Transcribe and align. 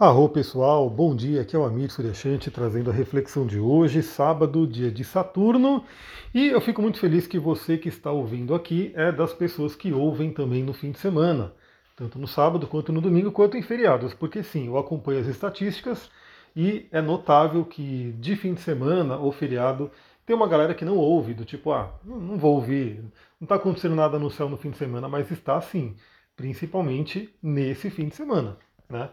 Arro 0.00 0.30
pessoal, 0.30 0.88
bom 0.88 1.14
dia, 1.14 1.42
aqui 1.42 1.54
é 1.54 1.58
o 1.58 1.64
Amir 1.66 1.90
Suryashanti 1.90 2.50
trazendo 2.50 2.88
a 2.88 2.92
reflexão 2.94 3.46
de 3.46 3.60
hoje, 3.60 4.02
sábado, 4.02 4.66
dia 4.66 4.90
de 4.90 5.04
Saturno, 5.04 5.84
e 6.32 6.46
eu 6.46 6.58
fico 6.62 6.80
muito 6.80 6.98
feliz 6.98 7.26
que 7.26 7.38
você 7.38 7.76
que 7.76 7.90
está 7.90 8.10
ouvindo 8.10 8.54
aqui 8.54 8.94
é 8.96 9.12
das 9.12 9.34
pessoas 9.34 9.76
que 9.76 9.92
ouvem 9.92 10.32
também 10.32 10.62
no 10.62 10.72
fim 10.72 10.90
de 10.90 10.98
semana, 10.98 11.52
tanto 11.94 12.18
no 12.18 12.26
sábado 12.26 12.66
quanto 12.66 12.94
no 12.94 13.02
domingo, 13.02 13.30
quanto 13.30 13.58
em 13.58 13.62
feriados, 13.62 14.14
porque 14.14 14.42
sim, 14.42 14.68
eu 14.68 14.78
acompanho 14.78 15.20
as 15.20 15.26
estatísticas 15.26 16.10
e 16.56 16.88
é 16.90 17.02
notável 17.02 17.62
que 17.62 18.12
de 18.12 18.36
fim 18.36 18.54
de 18.54 18.62
semana 18.62 19.18
ou 19.18 19.30
feriado 19.30 19.90
tem 20.24 20.34
uma 20.34 20.48
galera 20.48 20.74
que 20.74 20.82
não 20.82 20.96
ouve, 20.96 21.34
do 21.34 21.44
tipo, 21.44 21.72
ah, 21.72 21.92
não 22.02 22.38
vou 22.38 22.54
ouvir, 22.54 23.04
não 23.38 23.44
está 23.44 23.56
acontecendo 23.56 23.96
nada 23.96 24.18
no 24.18 24.30
céu 24.30 24.48
no 24.48 24.56
fim 24.56 24.70
de 24.70 24.78
semana, 24.78 25.10
mas 25.10 25.30
está 25.30 25.60
sim, 25.60 25.94
principalmente 26.34 27.36
nesse 27.42 27.90
fim 27.90 28.08
de 28.08 28.16
semana. 28.16 28.56
Né? 28.90 29.08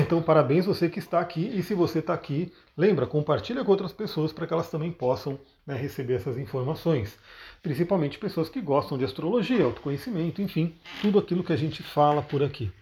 Então, 0.00 0.22
parabéns 0.22 0.64
você 0.64 0.88
que 0.88 0.98
está 0.98 1.20
aqui. 1.20 1.46
E 1.54 1.62
se 1.62 1.74
você 1.74 1.98
está 1.98 2.14
aqui, 2.14 2.52
lembra, 2.76 3.06
compartilha 3.06 3.62
com 3.62 3.70
outras 3.70 3.92
pessoas 3.92 4.32
para 4.32 4.46
que 4.46 4.52
elas 4.52 4.70
também 4.70 4.90
possam 4.90 5.38
né, 5.66 5.76
receber 5.76 6.14
essas 6.14 6.38
informações. 6.38 7.18
Principalmente 7.62 8.18
pessoas 8.18 8.48
que 8.48 8.60
gostam 8.60 8.96
de 8.96 9.04
astrologia, 9.04 9.64
autoconhecimento, 9.64 10.40
enfim, 10.40 10.74
tudo 11.02 11.18
aquilo 11.18 11.44
que 11.44 11.52
a 11.52 11.56
gente 11.56 11.82
fala 11.82 12.22
por 12.22 12.42
aqui. 12.42 12.72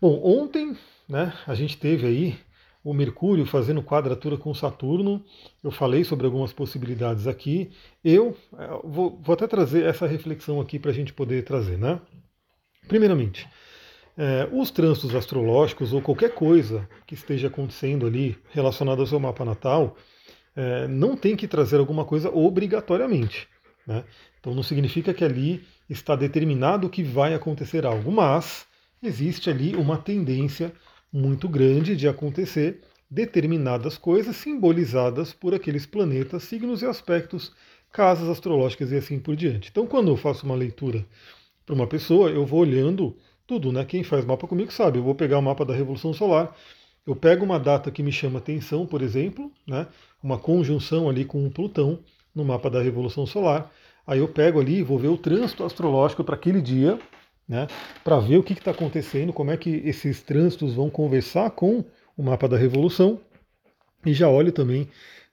Bom, 0.00 0.20
ontem 0.22 0.76
né, 1.08 1.32
a 1.46 1.54
gente 1.54 1.76
teve 1.76 2.06
aí 2.06 2.38
o 2.82 2.94
Mercúrio 2.94 3.44
fazendo 3.46 3.82
quadratura 3.82 4.36
com 4.36 4.54
Saturno. 4.54 5.24
Eu 5.62 5.70
falei 5.70 6.04
sobre 6.04 6.26
algumas 6.26 6.52
possibilidades 6.52 7.26
aqui. 7.26 7.70
Eu 8.04 8.36
é, 8.58 8.68
vou, 8.84 9.18
vou 9.22 9.34
até 9.34 9.46
trazer 9.46 9.84
essa 9.84 10.06
reflexão 10.06 10.60
aqui 10.60 10.78
para 10.78 10.90
a 10.90 10.94
gente 10.94 11.12
poder 11.12 11.44
trazer, 11.44 11.78
né? 11.78 12.00
Primeiramente, 12.86 13.48
é, 14.16 14.48
os 14.50 14.70
trânsitos 14.70 15.14
astrológicos 15.14 15.92
ou 15.92 16.00
qualquer 16.00 16.32
coisa 16.32 16.88
que 17.06 17.14
esteja 17.14 17.48
acontecendo 17.48 18.06
ali 18.06 18.36
relacionada 18.50 19.00
ao 19.00 19.06
seu 19.06 19.20
mapa 19.20 19.44
natal 19.44 19.96
é, 20.54 20.88
não 20.88 21.16
tem 21.16 21.36
que 21.36 21.46
trazer 21.46 21.78
alguma 21.78 22.04
coisa 22.04 22.30
obrigatoriamente. 22.30 23.46
Né? 23.86 24.04
Então 24.40 24.54
não 24.54 24.62
significa 24.62 25.12
que 25.12 25.24
ali 25.24 25.62
está 25.88 26.16
determinado 26.16 26.88
que 26.88 27.02
vai 27.02 27.34
acontecer 27.34 27.84
algo, 27.84 28.10
mas 28.10 28.66
existe 29.02 29.50
ali 29.50 29.76
uma 29.76 29.98
tendência 29.98 30.72
muito 31.12 31.48
grande 31.48 31.94
de 31.94 32.08
acontecer 32.08 32.80
determinadas 33.08 33.96
coisas 33.96 34.34
simbolizadas 34.36 35.32
por 35.32 35.54
aqueles 35.54 35.86
planetas, 35.86 36.42
signos 36.42 36.82
e 36.82 36.86
aspectos, 36.86 37.52
casas 37.92 38.28
astrológicas 38.28 38.90
e 38.90 38.96
assim 38.96 39.18
por 39.18 39.36
diante. 39.36 39.68
Então, 39.70 39.86
quando 39.86 40.08
eu 40.08 40.16
faço 40.16 40.44
uma 40.44 40.56
leitura 40.56 41.06
para 41.64 41.74
uma 41.74 41.86
pessoa, 41.86 42.30
eu 42.30 42.44
vou 42.44 42.60
olhando 42.60 43.16
tudo, 43.46 43.72
né? 43.72 43.84
Quem 43.84 44.02
faz 44.02 44.24
mapa 44.24 44.46
comigo 44.46 44.72
sabe. 44.72 44.98
Eu 44.98 45.02
vou 45.02 45.14
pegar 45.14 45.38
o 45.38 45.42
mapa 45.42 45.64
da 45.64 45.74
Revolução 45.74 46.12
Solar, 46.12 46.54
eu 47.06 47.14
pego 47.14 47.44
uma 47.44 47.58
data 47.58 47.90
que 47.90 48.02
me 48.02 48.10
chama 48.10 48.40
atenção, 48.40 48.84
por 48.84 49.00
exemplo, 49.00 49.52
né? 49.66 49.86
Uma 50.20 50.38
conjunção 50.38 51.08
ali 51.08 51.24
com 51.24 51.44
um 51.44 51.50
Plutão 51.50 52.00
no 52.34 52.44
mapa 52.44 52.68
da 52.68 52.82
Revolução 52.82 53.24
Solar. 53.24 53.70
Aí 54.04 54.18
eu 54.18 54.26
pego 54.26 54.60
ali, 54.60 54.82
vou 54.82 54.98
ver 54.98 55.08
o 55.08 55.16
trânsito 55.16 55.62
astrológico 55.62 56.24
para 56.24 56.34
aquele 56.34 56.60
dia, 56.60 56.98
né? 57.48 57.68
Para 58.02 58.18
ver 58.18 58.38
o 58.38 58.42
que 58.42 58.54
está 58.54 58.72
acontecendo, 58.72 59.32
como 59.32 59.52
é 59.52 59.56
que 59.56 59.70
esses 59.84 60.20
trânsitos 60.20 60.74
vão 60.74 60.90
conversar 60.90 61.50
com 61.50 61.84
o 62.16 62.22
mapa 62.24 62.48
da 62.48 62.56
Revolução. 62.56 63.20
E 64.04 64.12
já 64.12 64.28
olho 64.28 64.50
também 64.50 64.88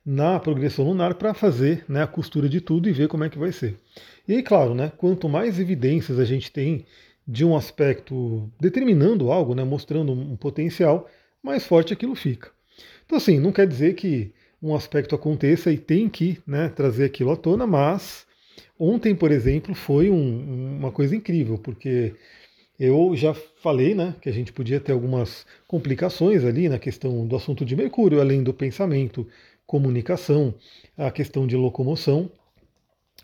na 0.06 0.40
progressão 0.40 0.86
lunar 0.86 1.16
para 1.16 1.34
fazer 1.34 1.86
né, 1.88 2.04
a 2.04 2.08
costura 2.08 2.50
de 2.50 2.60
tudo 2.60 2.90
e 2.90 2.92
ver 2.92 3.08
como 3.08 3.24
é 3.24 3.30
que 3.30 3.38
vai 3.38 3.52
ser. 3.52 3.80
E 4.28 4.34
aí, 4.34 4.44
claro, 4.44 4.76
né, 4.76 4.92
quanto 4.98 5.30
mais 5.30 5.60
evidências 5.60 6.20
a 6.20 6.26
gente 6.26 6.52
tem 6.52 6.86
de 7.28 7.46
um 7.46 7.56
aspecto 7.56 8.50
determinando 8.60 9.32
algo, 9.32 9.56
né, 9.56 9.64
mostrando 9.64 10.12
um 10.12 10.36
potencial, 10.36 11.10
mais 11.42 11.66
forte 11.66 11.94
aquilo 11.94 12.16
fica. 12.16 12.52
Então, 13.06 13.18
assim, 13.18 13.40
não 13.40 13.52
quer 13.52 13.68
dizer 13.68 13.96
que 13.96 14.34
um 14.62 14.76
aspecto 14.76 15.14
aconteça 15.14 15.72
e 15.72 15.78
tem 15.78 16.08
que 16.08 16.40
né, 16.48 16.70
trazer 16.70 17.06
aquilo 17.06 17.32
à 17.32 17.36
tona, 17.36 17.68
mas 17.68 18.26
ontem, 18.80 19.14
por 19.14 19.32
exemplo, 19.32 19.76
foi 19.76 20.10
um, 20.10 20.78
uma 20.78 20.92
coisa 20.92 21.16
incrível, 21.16 21.58
porque 21.58 22.16
eu 22.80 23.16
já 23.16 23.34
falei 23.34 23.94
né, 23.94 24.16
que 24.22 24.30
a 24.30 24.32
gente 24.32 24.52
podia 24.52 24.80
ter 24.80 24.94
algumas 24.94 25.46
complicações 25.68 26.44
ali 26.44 26.68
na 26.70 26.80
questão 26.80 27.28
do 27.28 27.36
assunto 27.36 27.66
de 27.66 27.76
Mercúrio, 27.76 28.20
além 28.20 28.42
do 28.42 28.54
pensamento, 28.54 29.28
comunicação, 29.66 30.54
a 30.98 31.12
questão 31.12 31.46
de 31.46 31.56
locomoção, 31.56 32.32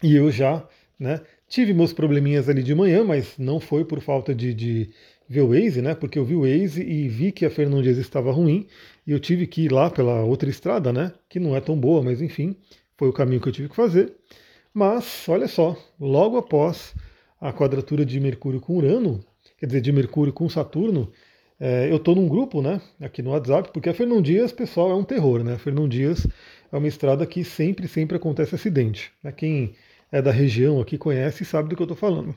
e 0.03 0.15
eu 0.15 0.31
já 0.31 0.67
né, 0.99 1.21
Tive 1.49 1.73
meus 1.73 1.91
probleminhas 1.91 2.47
ali 2.47 2.61
de 2.61 2.75
manhã, 2.75 3.03
mas 3.03 3.33
não 3.39 3.59
foi 3.59 3.83
por 3.83 3.99
falta 4.01 4.35
de, 4.35 4.53
de 4.53 4.89
ver 5.27 5.41
o 5.41 5.49
Waze, 5.49 5.81
né? 5.81 5.95
Porque 5.95 6.19
eu 6.19 6.23
vi 6.23 6.35
o 6.35 6.41
Waze 6.41 6.81
e 6.81 7.09
vi 7.09 7.31
que 7.31 7.43
a 7.43 7.49
Fernão 7.49 7.81
Dias 7.81 7.97
estava 7.97 8.31
ruim 8.31 8.67
e 9.05 9.11
eu 9.11 9.19
tive 9.19 9.47
que 9.47 9.63
ir 9.63 9.71
lá 9.71 9.89
pela 9.89 10.23
outra 10.23 10.47
estrada, 10.47 10.93
né? 10.93 11.11
Que 11.27 11.39
não 11.39 11.55
é 11.55 11.59
tão 11.59 11.75
boa, 11.75 12.03
mas 12.03 12.21
enfim, 12.21 12.55
foi 12.95 13.09
o 13.09 13.13
caminho 13.13 13.41
que 13.41 13.49
eu 13.49 13.51
tive 13.51 13.67
que 13.67 13.75
fazer. 13.75 14.13
Mas, 14.71 15.27
olha 15.27 15.47
só, 15.47 15.75
logo 15.99 16.37
após 16.37 16.93
a 17.41 17.51
quadratura 17.51 18.05
de 18.05 18.19
Mercúrio 18.19 18.61
com 18.61 18.77
Urano, 18.77 19.19
quer 19.57 19.65
dizer, 19.65 19.81
de 19.81 19.91
Mercúrio 19.91 20.31
com 20.31 20.47
Saturno, 20.47 21.11
é, 21.59 21.91
eu 21.91 21.97
estou 21.97 22.15
num 22.15 22.27
grupo, 22.27 22.61
né, 22.61 22.79
aqui 23.01 23.21
no 23.21 23.31
WhatsApp, 23.31 23.71
porque 23.73 23.89
a 23.89 23.93
Fernão 23.93 24.21
Dias, 24.21 24.51
pessoal, 24.51 24.91
é 24.91 24.95
um 24.95 25.03
terror, 25.03 25.43
né? 25.43 25.55
A 25.55 25.57
Fernão 25.59 25.89
Dias 25.89 26.27
é 26.71 26.77
uma 26.77 26.87
estrada 26.87 27.25
que 27.25 27.43
sempre, 27.43 27.87
sempre 27.87 28.17
acontece 28.17 28.53
acidente. 28.53 29.11
Né? 29.23 29.31
Quem 29.31 29.73
é 30.11 30.21
da 30.21 30.31
região 30.31 30.79
aqui 30.79 30.97
conhece 30.97 31.43
e 31.43 31.45
sabe 31.45 31.69
do 31.69 31.75
que 31.75 31.81
eu 31.81 31.85
estou 31.85 31.97
falando. 31.97 32.35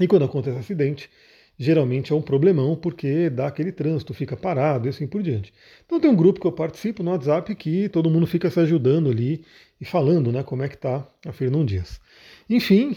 E 0.00 0.06
quando 0.06 0.24
acontece 0.24 0.58
acidente, 0.58 1.10
geralmente 1.58 2.12
é 2.12 2.16
um 2.16 2.22
problemão 2.22 2.74
porque 2.74 3.30
dá 3.30 3.46
aquele 3.46 3.70
trânsito, 3.70 4.14
fica 4.14 4.36
parado 4.36 4.88
e 4.88 4.90
assim 4.90 5.06
por 5.06 5.22
diante. 5.22 5.52
Então 5.84 6.00
tem 6.00 6.10
um 6.10 6.16
grupo 6.16 6.40
que 6.40 6.46
eu 6.46 6.52
participo 6.52 7.02
no 7.02 7.10
WhatsApp 7.10 7.54
que 7.54 7.88
todo 7.88 8.10
mundo 8.10 8.26
fica 8.26 8.50
se 8.50 8.58
ajudando 8.60 9.10
ali 9.10 9.44
e 9.80 9.84
falando 9.84 10.32
né, 10.32 10.42
como 10.42 10.62
é 10.62 10.68
que 10.68 10.74
está 10.74 11.06
a 11.26 11.32
Fernão 11.32 11.64
Dias. 11.64 12.00
Enfim, 12.48 12.96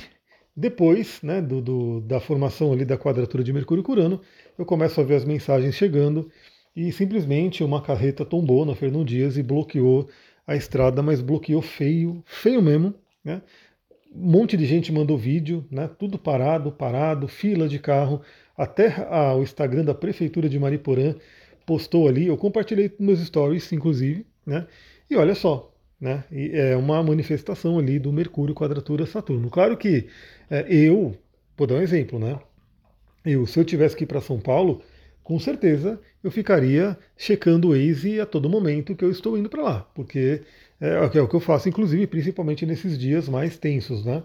depois 0.56 1.22
né, 1.22 1.42
do, 1.42 1.62
do, 1.62 2.02
da 2.02 2.20
formação 2.20 2.72
ali 2.72 2.86
da 2.86 2.98
quadratura 2.98 3.44
de 3.44 3.52
Mercúrio 3.52 3.84
Curano, 3.84 4.22
eu 4.58 4.66
começo 4.66 5.00
a 5.02 5.04
ver 5.04 5.16
as 5.16 5.26
mensagens 5.26 5.76
chegando 5.76 6.32
e 6.76 6.92
simplesmente 6.92 7.64
uma 7.64 7.82
carreta 7.82 8.26
tombou 8.26 8.66
na 8.66 8.76
Fernão 8.76 9.04
Dias 9.04 9.38
e 9.38 9.44
bloqueou 9.44 10.10
a 10.48 10.56
estrada, 10.56 11.02
mas 11.02 11.22
bloqueou 11.22 11.62
feio, 11.62 12.24
feio 12.26 12.62
mesmo. 12.62 12.94
Né? 13.24 13.42
Um 14.16 14.32
monte 14.32 14.56
de 14.56 14.66
gente 14.66 14.92
mandou 14.92 15.18
vídeo, 15.18 15.66
né? 15.70 15.90
Tudo 16.00 16.18
parado, 16.18 16.72
parado, 16.72 17.28
fila 17.28 17.68
de 17.68 17.78
carro. 17.80 18.22
Até 18.58 19.06
a, 19.10 19.36
o 19.36 19.44
Instagram 19.44 19.84
da 19.84 19.94
Prefeitura 19.94 20.48
de 20.48 20.58
Mariporã 20.58 21.16
postou 21.66 22.08
ali, 22.08 22.28
eu 22.28 22.38
compartilhei 22.38 22.94
nos 23.00 23.20
stories, 23.20 23.72
inclusive, 23.74 24.26
né? 24.46 24.66
E 25.10 25.16
olha 25.16 25.36
só, 25.36 25.74
né? 26.00 26.24
E 26.32 26.52
é 26.54 26.78
uma 26.78 27.04
manifestação 27.04 27.78
ali 27.78 28.00
do 28.00 28.14
Mercúrio 28.14 28.56
quadratura 28.56 29.06
Saturno. 29.06 29.50
Claro 29.50 29.76
que 29.76 30.08
é, 30.50 30.66
eu, 30.70 31.16
vou 31.58 31.68
dar 31.68 31.76
um 31.76 31.82
exemplo, 31.82 32.18
né? 32.18 32.40
Eu, 33.26 33.46
se 33.46 33.60
eu 33.60 33.66
tivesse 33.66 33.96
que 33.96 34.04
ir 34.04 34.08
para 34.08 34.22
São 34.22 34.40
Paulo, 34.40 34.82
com 35.24 35.40
certeza 35.40 36.00
eu 36.26 36.32
ficaria 36.32 36.98
checando 37.16 37.68
o 37.68 37.72
Waze 37.72 38.20
a 38.20 38.26
todo 38.26 38.50
momento 38.50 38.96
que 38.96 39.06
eu 39.06 39.12
estou 39.12 39.38
indo 39.38 39.48
para 39.48 39.62
lá, 39.62 39.88
porque 39.94 40.42
é, 40.82 40.88
é, 40.90 41.22
o 41.22 41.28
que 41.28 41.36
eu 41.36 41.40
faço, 41.40 41.70
inclusive, 41.70 42.08
principalmente 42.08 42.66
nesses 42.66 42.98
dias 42.98 43.30
mais 43.30 43.60
tensos, 43.60 44.04
né? 44.04 44.24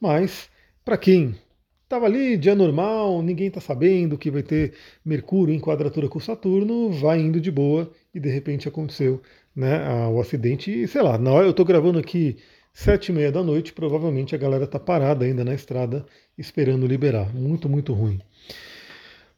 Mas, 0.00 0.50
para 0.84 0.98
quem 0.98 1.36
estava 1.84 2.06
ali, 2.06 2.36
dia 2.36 2.56
normal, 2.56 3.22
ninguém 3.22 3.46
está 3.46 3.60
sabendo 3.60 4.18
que 4.18 4.32
vai 4.32 4.42
ter 4.42 4.74
Mercúrio 5.04 5.54
em 5.54 5.60
quadratura 5.60 6.08
com 6.08 6.18
Saturno, 6.18 6.90
vai 6.90 7.20
indo 7.20 7.40
de 7.40 7.52
boa 7.52 7.88
e 8.12 8.18
de 8.18 8.28
repente 8.28 8.66
aconteceu 8.66 9.22
né, 9.54 10.08
o 10.08 10.20
acidente. 10.20 10.72
E 10.72 10.88
sei 10.88 11.02
lá, 11.02 11.16
na 11.18 11.30
hora 11.32 11.46
eu 11.46 11.52
estou 11.52 11.64
gravando 11.64 12.00
aqui 12.00 12.36
sete 12.74 13.10
e 13.10 13.12
meia 13.12 13.30
da 13.30 13.44
noite, 13.44 13.72
provavelmente 13.72 14.34
a 14.34 14.38
galera 14.38 14.64
está 14.64 14.80
parada 14.80 15.24
ainda 15.24 15.44
na 15.44 15.54
estrada 15.54 16.04
esperando 16.36 16.84
liberar. 16.84 17.32
Muito, 17.32 17.68
muito 17.68 17.92
ruim. 17.92 18.20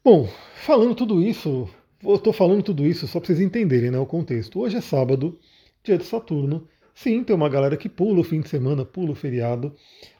Bom, 0.03 0.27
falando 0.55 0.95
tudo 0.95 1.21
isso, 1.21 1.69
eu 2.03 2.15
estou 2.15 2.33
falando 2.33 2.63
tudo 2.63 2.85
isso 2.85 3.07
só 3.07 3.19
para 3.19 3.27
vocês 3.27 3.39
entenderem 3.39 3.91
né, 3.91 3.99
o 3.99 4.05
contexto. 4.05 4.59
Hoje 4.59 4.77
é 4.77 4.81
sábado, 4.81 5.39
dia 5.83 5.97
de 5.97 6.03
Saturno. 6.03 6.67
Sim, 6.93 7.23
tem 7.23 7.35
uma 7.35 7.49
galera 7.49 7.77
que 7.77 7.87
pula 7.87 8.19
o 8.19 8.23
fim 8.23 8.41
de 8.41 8.49
semana, 8.49 8.83
pula 8.83 9.11
o 9.11 9.15
feriado, 9.15 9.73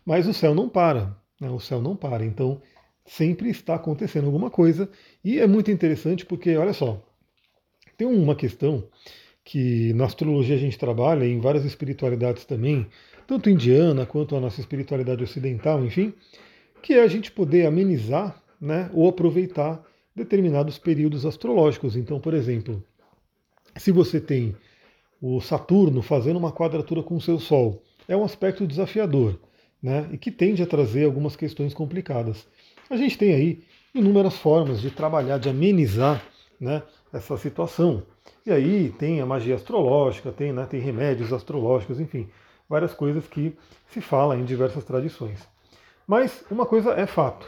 mas 0.06 0.28
o 0.28 0.34
céu 0.34 0.56
não 0.56 0.70
para. 0.70 1.16
Né? 1.40 1.50
O 1.50 1.60
céu 1.60 1.82
não 1.82 1.96
para. 1.96 2.26
Então, 2.26 2.62
sempre 3.06 3.50
está 3.50 3.76
acontecendo 3.76 4.26
alguma 4.26 4.50
coisa. 4.50 4.90
E 5.24 5.40
é 5.40 5.48
muito 5.48 5.72
interessante 5.72 6.26
porque, 6.26 6.56
olha 6.56 6.74
só, 6.74 7.02
tem 7.98 8.08
uma 8.08 8.36
questão 8.36 8.88
que 9.44 9.92
na 9.94 10.06
astrologia 10.06 10.56
a 10.56 10.60
gente 10.60 10.78
trabalha, 10.78 11.26
em 11.26 11.40
várias 11.40 11.66
espiritualidades 11.66 12.46
também, 12.46 12.88
tanto 13.28 13.50
indiana 13.50 14.06
quanto 14.06 14.36
a 14.36 14.40
nossa 14.40 14.60
espiritualidade 14.60 15.24
ocidental, 15.24 15.84
enfim, 15.84 16.14
que 16.82 16.94
é 16.94 17.02
a 17.02 17.08
gente 17.08 17.32
poder 17.32 17.66
amenizar 17.66 18.42
né, 18.60 18.90
ou 18.94 19.10
aproveitar 19.10 19.84
determinados 20.16 20.78
períodos 20.78 21.26
astrológicos. 21.26 21.96
Então, 21.96 22.20
por 22.20 22.34
exemplo, 22.34 22.84
se 23.78 23.92
você 23.92 24.20
tem 24.20 24.56
o 25.22 25.40
Saturno 25.40 26.02
fazendo 26.02 26.38
uma 26.38 26.52
quadratura 26.52 27.04
com 27.04 27.16
o 27.16 27.22
seu 27.22 27.40
Sol. 27.40 27.84
É 28.08 28.18
um 28.18 28.24
aspecto 28.24 28.66
desafiador, 28.66 29.40
né? 29.82 30.10
E 30.12 30.18
que 30.18 30.32
tende 30.32 30.64
a 30.64 30.66
trazer 30.66 31.06
algumas 31.06 31.36
questões 31.36 31.74
complicadas. 31.74 32.48
A 32.90 32.98
gente 32.98 33.18
tem 33.18 33.34
aí 33.34 33.64
inúmeras 33.94 34.36
formas 34.36 34.82
de 34.82 34.90
trabalhar, 34.90 35.38
de 35.38 35.48
amenizar 35.48 36.26
né, 36.60 36.82
essa 37.14 37.38
situação. 37.38 38.04
E 38.46 38.52
aí 38.52 38.90
tem 38.98 39.22
a 39.22 39.26
magia 39.26 39.56
astrológica, 39.56 40.32
tem, 40.32 40.52
né, 40.52 40.66
tem 40.66 40.80
remédios 40.80 41.32
astrológicos, 41.32 42.00
enfim, 42.00 42.28
várias 42.68 42.94
coisas 42.94 43.28
que 43.28 43.56
se 43.88 44.02
fala 44.02 44.36
em 44.36 44.44
diversas 44.44 44.84
tradições. 44.84 45.48
Mas 46.08 46.44
uma 46.50 46.66
coisa 46.66 46.92
é 46.94 47.06
fato. 47.06 47.48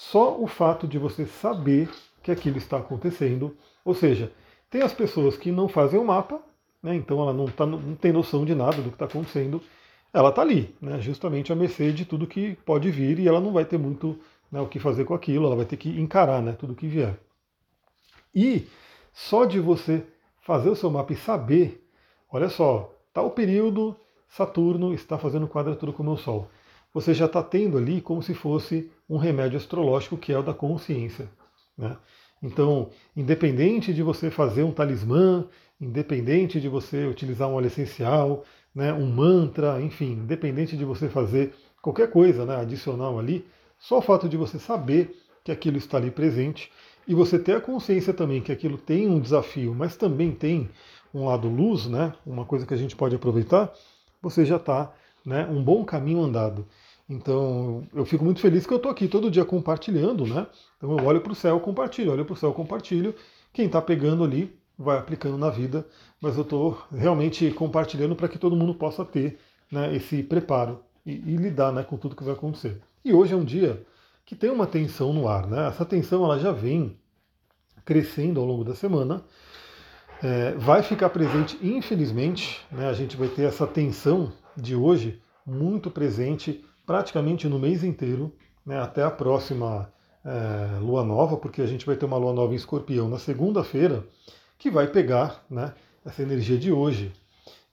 Só 0.00 0.40
o 0.40 0.46
fato 0.46 0.88
de 0.88 0.96
você 0.96 1.26
saber 1.26 1.90
que 2.22 2.30
aquilo 2.30 2.56
está 2.56 2.78
acontecendo, 2.78 3.54
ou 3.84 3.94
seja, 3.94 4.32
tem 4.70 4.80
as 4.80 4.94
pessoas 4.94 5.36
que 5.36 5.52
não 5.52 5.68
fazem 5.68 6.00
o 6.00 6.04
mapa, 6.04 6.40
né, 6.82 6.94
então 6.94 7.20
ela 7.20 7.34
não, 7.34 7.44
tá, 7.44 7.66
não 7.66 7.94
tem 7.94 8.10
noção 8.10 8.46
de 8.46 8.54
nada 8.54 8.78
do 8.78 8.88
que 8.88 8.94
está 8.94 9.04
acontecendo, 9.04 9.62
ela 10.10 10.30
está 10.30 10.40
ali, 10.40 10.74
né, 10.80 11.02
justamente 11.02 11.52
à 11.52 11.54
mercê 11.54 11.92
de 11.92 12.06
tudo 12.06 12.26
que 12.26 12.56
pode 12.64 12.90
vir 12.90 13.18
e 13.18 13.28
ela 13.28 13.42
não 13.42 13.52
vai 13.52 13.66
ter 13.66 13.76
muito 13.76 14.18
né, 14.50 14.58
o 14.58 14.66
que 14.66 14.78
fazer 14.78 15.04
com 15.04 15.12
aquilo, 15.12 15.44
ela 15.44 15.54
vai 15.54 15.66
ter 15.66 15.76
que 15.76 15.90
encarar 16.00 16.40
né, 16.40 16.52
tudo 16.52 16.74
que 16.74 16.88
vier. 16.88 17.20
E 18.34 18.66
só 19.12 19.44
de 19.44 19.60
você 19.60 20.02
fazer 20.40 20.70
o 20.70 20.76
seu 20.76 20.90
mapa 20.90 21.12
e 21.12 21.16
saber, 21.16 21.86
olha 22.32 22.48
só, 22.48 22.90
tal 23.12 23.30
período 23.32 23.94
Saturno 24.30 24.94
está 24.94 25.18
fazendo 25.18 25.46
quadratura 25.46 25.92
com 25.92 26.02
o 26.02 26.06
meu 26.06 26.16
Sol. 26.16 26.48
Você 26.92 27.14
já 27.14 27.26
está 27.26 27.42
tendo 27.42 27.78
ali 27.78 28.00
como 28.00 28.22
se 28.22 28.34
fosse 28.34 28.90
um 29.08 29.16
remédio 29.16 29.56
astrológico 29.56 30.16
que 30.16 30.32
é 30.32 30.38
o 30.38 30.42
da 30.42 30.52
consciência. 30.52 31.28
Né? 31.76 31.96
Então, 32.42 32.90
independente 33.16 33.92
de 33.92 34.02
você 34.02 34.30
fazer 34.30 34.62
um 34.62 34.72
talismã, 34.72 35.46
independente 35.80 36.60
de 36.60 36.68
você 36.68 37.06
utilizar 37.06 37.48
um 37.48 37.54
óleo 37.54 37.66
essencial, 37.66 38.44
né, 38.74 38.92
um 38.92 39.06
mantra, 39.06 39.80
enfim, 39.80 40.12
independente 40.12 40.76
de 40.76 40.84
você 40.84 41.08
fazer 41.08 41.54
qualquer 41.82 42.10
coisa 42.10 42.44
né, 42.44 42.56
adicional 42.56 43.18
ali, 43.18 43.46
só 43.78 43.98
o 43.98 44.02
fato 44.02 44.28
de 44.28 44.36
você 44.36 44.58
saber 44.58 45.16
que 45.44 45.50
aquilo 45.50 45.78
está 45.78 45.96
ali 45.96 46.10
presente 46.10 46.70
e 47.08 47.14
você 47.14 47.38
ter 47.38 47.56
a 47.56 47.60
consciência 47.60 48.12
também 48.12 48.40
que 48.40 48.52
aquilo 48.52 48.78
tem 48.78 49.08
um 49.08 49.20
desafio, 49.20 49.74
mas 49.74 49.96
também 49.96 50.30
tem 50.30 50.68
um 51.12 51.26
lado 51.26 51.48
luz, 51.48 51.86
né, 51.86 52.14
uma 52.24 52.44
coisa 52.44 52.66
que 52.66 52.74
a 52.74 52.76
gente 52.76 52.94
pode 52.94 53.16
aproveitar, 53.16 53.72
você 54.22 54.44
já 54.44 54.56
está 54.56 54.92
né, 55.24 55.46
um 55.46 55.62
bom 55.62 55.84
caminho 55.84 56.22
andado. 56.22 56.66
Então, 57.08 57.86
eu 57.92 58.04
fico 58.04 58.24
muito 58.24 58.40
feliz 58.40 58.66
que 58.66 58.72
eu 58.72 58.76
estou 58.76 58.92
aqui 58.92 59.08
todo 59.08 59.30
dia 59.30 59.44
compartilhando, 59.44 60.24
né? 60.26 60.46
Então, 60.76 60.96
eu 60.96 61.04
olho 61.04 61.20
para 61.20 61.32
o 61.32 61.34
céu, 61.34 61.58
compartilho, 61.58 62.12
olho 62.12 62.24
para 62.24 62.34
o 62.34 62.36
céu, 62.36 62.52
compartilho. 62.52 63.14
Quem 63.52 63.66
está 63.66 63.82
pegando 63.82 64.22
ali 64.22 64.56
vai 64.78 64.96
aplicando 64.96 65.36
na 65.36 65.50
vida, 65.50 65.84
mas 66.20 66.36
eu 66.36 66.42
estou 66.42 66.80
realmente 66.92 67.50
compartilhando 67.50 68.14
para 68.14 68.28
que 68.28 68.38
todo 68.38 68.54
mundo 68.54 68.74
possa 68.74 69.04
ter 69.04 69.38
né, 69.70 69.94
esse 69.94 70.22
preparo 70.22 70.84
e, 71.04 71.12
e 71.12 71.36
lidar 71.36 71.72
né, 71.72 71.82
com 71.82 71.96
tudo 71.96 72.14
que 72.14 72.22
vai 72.22 72.34
acontecer. 72.34 72.80
E 73.04 73.12
hoje 73.12 73.34
é 73.34 73.36
um 73.36 73.44
dia 73.44 73.84
que 74.24 74.36
tem 74.36 74.48
uma 74.48 74.66
tensão 74.66 75.12
no 75.12 75.26
ar, 75.26 75.48
né? 75.48 75.66
Essa 75.66 75.84
tensão 75.84 76.24
ela 76.24 76.38
já 76.38 76.52
vem 76.52 76.96
crescendo 77.84 78.38
ao 78.38 78.46
longo 78.46 78.62
da 78.62 78.76
semana. 78.76 79.24
É, 80.22 80.52
vai 80.52 80.82
ficar 80.82 81.08
presente, 81.08 81.58
infelizmente, 81.60 82.64
né, 82.70 82.88
a 82.88 82.92
gente 82.92 83.16
vai 83.16 83.26
ter 83.26 83.42
essa 83.42 83.66
tensão 83.66 84.32
de 84.56 84.74
hoje 84.74 85.20
muito 85.46 85.90
presente 85.90 86.64
praticamente 86.86 87.48
no 87.48 87.58
mês 87.58 87.84
inteiro, 87.84 88.32
né, 88.64 88.80
até 88.80 89.02
a 89.02 89.10
próxima 89.10 89.92
é, 90.24 90.78
lua 90.80 91.04
nova, 91.04 91.36
porque 91.36 91.62
a 91.62 91.66
gente 91.66 91.86
vai 91.86 91.96
ter 91.96 92.04
uma 92.04 92.16
lua 92.16 92.32
nova 92.32 92.52
em 92.52 92.56
escorpião 92.56 93.08
na 93.08 93.18
segunda-feira, 93.18 94.04
que 94.58 94.70
vai 94.70 94.86
pegar 94.86 95.44
né, 95.48 95.72
essa 96.04 96.22
energia 96.22 96.58
de 96.58 96.72
hoje. 96.72 97.12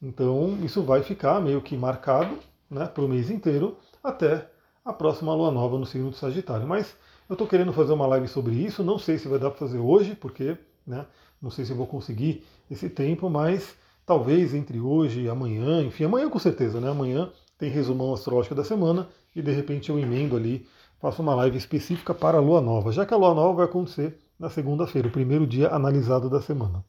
Então 0.02 0.58
isso 0.64 0.84
vai 0.84 1.02
ficar 1.02 1.42
meio 1.42 1.62
que 1.62 1.76
marcado 1.76 2.38
né, 2.70 2.86
para 2.86 3.04
o 3.04 3.08
mês 3.08 3.30
inteiro 3.30 3.78
até 4.04 4.48
a 4.86 4.94
próxima 4.94 5.34
lua 5.34 5.52
nova 5.52 5.78
no 5.78 5.86
signo 5.86 6.12
de 6.12 6.18
Sagitário. 6.18 6.68
Mas 6.68 6.96
eu 7.28 7.34
estou 7.34 7.48
querendo 7.48 7.74
fazer 7.74 7.94
uma 7.94 8.08
live 8.08 8.28
sobre 8.28 8.56
isso, 8.56 8.84
não 8.84 8.98
sei 8.98 9.18
se 9.18 9.28
vai 9.28 9.40
dar 9.40 9.50
para 9.50 9.60
fazer 9.60 9.80
hoje, 9.80 10.16
porque 10.16 10.58
né, 10.86 11.06
não 11.42 11.50
sei 11.50 11.66
se 11.66 11.72
eu 11.72 11.78
vou 11.78 11.88
conseguir 11.88 12.46
esse 12.72 12.90
tempo, 12.90 13.30
mas 13.30 13.76
talvez 14.08 14.56
entre 14.56 14.80
hoje 14.80 15.24
e 15.24 15.30
amanhã, 15.30 15.84
enfim, 15.84 16.06
amanhã 16.06 16.30
com 16.30 16.40
certeza, 16.40 16.80
né? 16.80 16.90
Amanhã 16.90 17.30
tem 17.60 17.70
resumão 17.70 18.14
astrológico 18.14 18.56
da 18.56 18.64
semana 18.64 19.08
e 19.36 19.42
de 19.42 19.52
repente 19.52 19.90
eu 19.90 20.00
emendo 20.00 20.36
ali, 20.36 20.66
faço 21.00 21.22
uma 21.22 21.36
live 21.36 21.58
específica 21.58 22.14
para 22.14 22.38
a 22.38 22.42
lua 22.42 22.62
nova, 22.62 22.92
já 22.92 23.06
que 23.06 23.14
a 23.14 23.18
lua 23.18 23.34
nova 23.36 23.58
vai 23.58 23.66
acontecer 23.66 24.18
na 24.40 24.50
segunda-feira, 24.50 25.10
o 25.10 25.12
primeiro 25.12 25.46
dia 25.46 25.70
analisado 25.70 26.30
da 26.30 26.42
semana. 26.42 26.84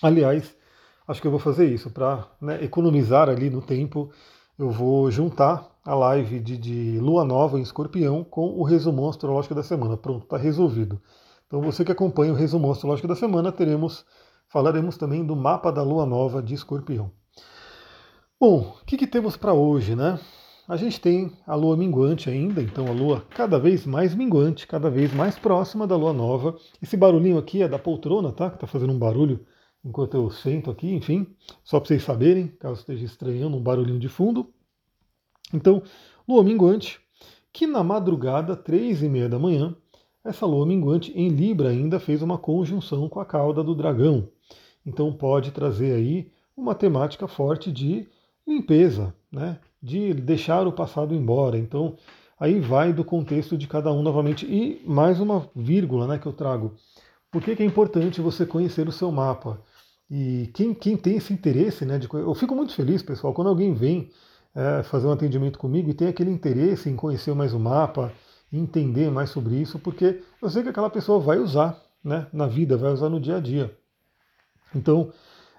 Aliás, 0.00 0.56
acho 1.06 1.20
que 1.20 1.26
eu 1.26 1.30
vou 1.30 1.40
fazer 1.40 1.66
isso 1.66 1.90
para 1.90 2.26
né, 2.40 2.64
economizar 2.64 3.28
ali 3.28 3.50
no 3.50 3.60
tempo. 3.60 4.10
Eu 4.58 4.70
vou 4.70 5.10
juntar 5.10 5.68
a 5.84 5.94
live 5.94 6.40
de, 6.40 6.56
de, 6.56 6.98
Lua 7.00 7.24
Nova 7.24 7.58
em 7.58 7.62
Escorpião 7.62 8.24
com 8.24 8.58
o 8.58 8.62
resumão 8.62 9.10
astrológico 9.10 9.54
da 9.54 9.62
semana. 9.62 9.96
Pronto, 9.96 10.24
está 10.24 10.38
resolvido. 10.38 11.00
Então 11.46 11.60
você 11.60 11.84
que 11.84 11.92
acompanha 11.92 12.32
o 12.32 12.36
resumão 12.36 12.70
astrológico 12.70 13.08
da 13.08 13.16
semana, 13.16 13.50
teremos, 13.50 14.06
falaremos 14.50 14.96
também 14.96 15.24
do 15.24 15.34
mapa 15.34 15.72
da 15.72 15.82
Lua 15.82 16.04
Nova 16.04 16.42
de 16.42 16.54
Escorpião. 16.54 17.10
Bom, 18.38 18.76
o 18.80 18.84
que, 18.84 18.96
que 18.96 19.06
temos 19.06 19.36
para 19.36 19.54
hoje, 19.54 19.94
né? 19.94 20.18
A 20.68 20.76
gente 20.76 21.00
tem 21.00 21.32
a 21.46 21.54
Lua 21.54 21.76
minguante 21.76 22.28
ainda, 22.28 22.62
então 22.62 22.86
a 22.86 22.92
Lua 22.92 23.24
cada 23.30 23.58
vez 23.58 23.86
mais 23.86 24.14
minguante, 24.14 24.66
cada 24.66 24.90
vez 24.90 25.12
mais 25.14 25.38
próxima 25.38 25.86
da 25.86 25.96
Lua 25.96 26.12
Nova. 26.12 26.56
Esse 26.82 26.96
barulhinho 26.96 27.38
aqui 27.38 27.62
é 27.62 27.68
da 27.68 27.78
poltrona, 27.78 28.32
tá? 28.32 28.50
Que 28.50 28.56
está 28.56 28.66
fazendo 28.66 28.92
um 28.92 28.98
barulho 28.98 29.46
enquanto 29.84 30.14
eu 30.14 30.30
sento 30.30 30.70
aqui, 30.70 30.92
enfim, 30.92 31.26
só 31.64 31.78
para 31.78 31.88
vocês 31.88 32.02
saberem, 32.02 32.48
caso 32.48 32.80
esteja 32.80 33.04
estranhando 33.04 33.56
um 33.56 33.62
barulhinho 33.62 33.98
de 33.98 34.08
fundo. 34.08 34.52
Então, 35.52 35.82
lua 36.28 36.44
minguante, 36.44 37.00
que 37.52 37.66
na 37.66 37.82
madrugada, 37.82 38.54
três 38.54 39.02
e 39.02 39.08
meia 39.08 39.28
da 39.28 39.38
manhã, 39.38 39.74
essa 40.24 40.46
lua 40.46 40.66
minguante 40.66 41.12
em 41.14 41.28
Libra 41.28 41.70
ainda 41.70 41.98
fez 41.98 42.22
uma 42.22 42.38
conjunção 42.38 43.08
com 43.08 43.20
a 43.20 43.24
cauda 43.24 43.64
do 43.64 43.74
dragão. 43.74 44.28
Então 44.84 45.12
pode 45.12 45.50
trazer 45.50 45.92
aí 45.92 46.30
uma 46.56 46.74
temática 46.74 47.26
forte 47.26 47.72
de 47.72 48.06
limpeza, 48.46 49.14
né? 49.32 49.58
de 49.82 50.12
deixar 50.12 50.66
o 50.66 50.72
passado 50.72 51.14
embora. 51.14 51.56
Então 51.56 51.96
aí 52.38 52.60
vai 52.60 52.92
do 52.92 53.04
contexto 53.04 53.56
de 53.56 53.66
cada 53.66 53.92
um 53.92 54.02
novamente. 54.02 54.46
E 54.46 54.82
mais 54.86 55.20
uma 55.20 55.48
vírgula 55.54 56.06
né, 56.06 56.18
que 56.18 56.26
eu 56.26 56.32
trago. 56.32 56.74
Por 57.30 57.42
que, 57.42 57.54
que 57.54 57.62
é 57.62 57.66
importante 57.66 58.20
você 58.20 58.44
conhecer 58.44 58.88
o 58.88 58.92
seu 58.92 59.10
mapa? 59.10 59.60
E 60.10 60.50
quem, 60.52 60.74
quem 60.74 60.96
tem 60.96 61.16
esse 61.16 61.32
interesse, 61.32 61.84
né, 61.84 61.96
de, 61.96 62.08
eu 62.12 62.34
fico 62.34 62.54
muito 62.56 62.74
feliz, 62.74 63.00
pessoal, 63.02 63.32
quando 63.32 63.48
alguém 63.48 63.72
vem 63.72 64.10
é, 64.54 64.82
fazer 64.82 65.06
um 65.06 65.12
atendimento 65.12 65.58
comigo 65.58 65.88
e 65.88 65.94
tem 65.94 66.08
aquele 66.08 66.30
interesse 66.30 66.90
em 66.90 66.96
conhecer 66.96 67.32
mais 67.34 67.54
o 67.54 67.60
mapa, 67.60 68.12
entender 68.52 69.10
mais 69.10 69.30
sobre 69.30 69.56
isso, 69.56 69.78
porque 69.78 70.22
eu 70.40 70.50
sei 70.50 70.62
que 70.62 70.68
aquela 70.68 70.90
pessoa 70.90 71.18
vai 71.20 71.38
usar 71.38 71.80
né, 72.02 72.26
na 72.32 72.46
vida, 72.46 72.76
vai 72.76 72.92
usar 72.92 73.08
no 73.08 73.20
dia 73.20 73.36
a 73.36 73.40
dia. 73.40 73.76
Então, 74.74 75.12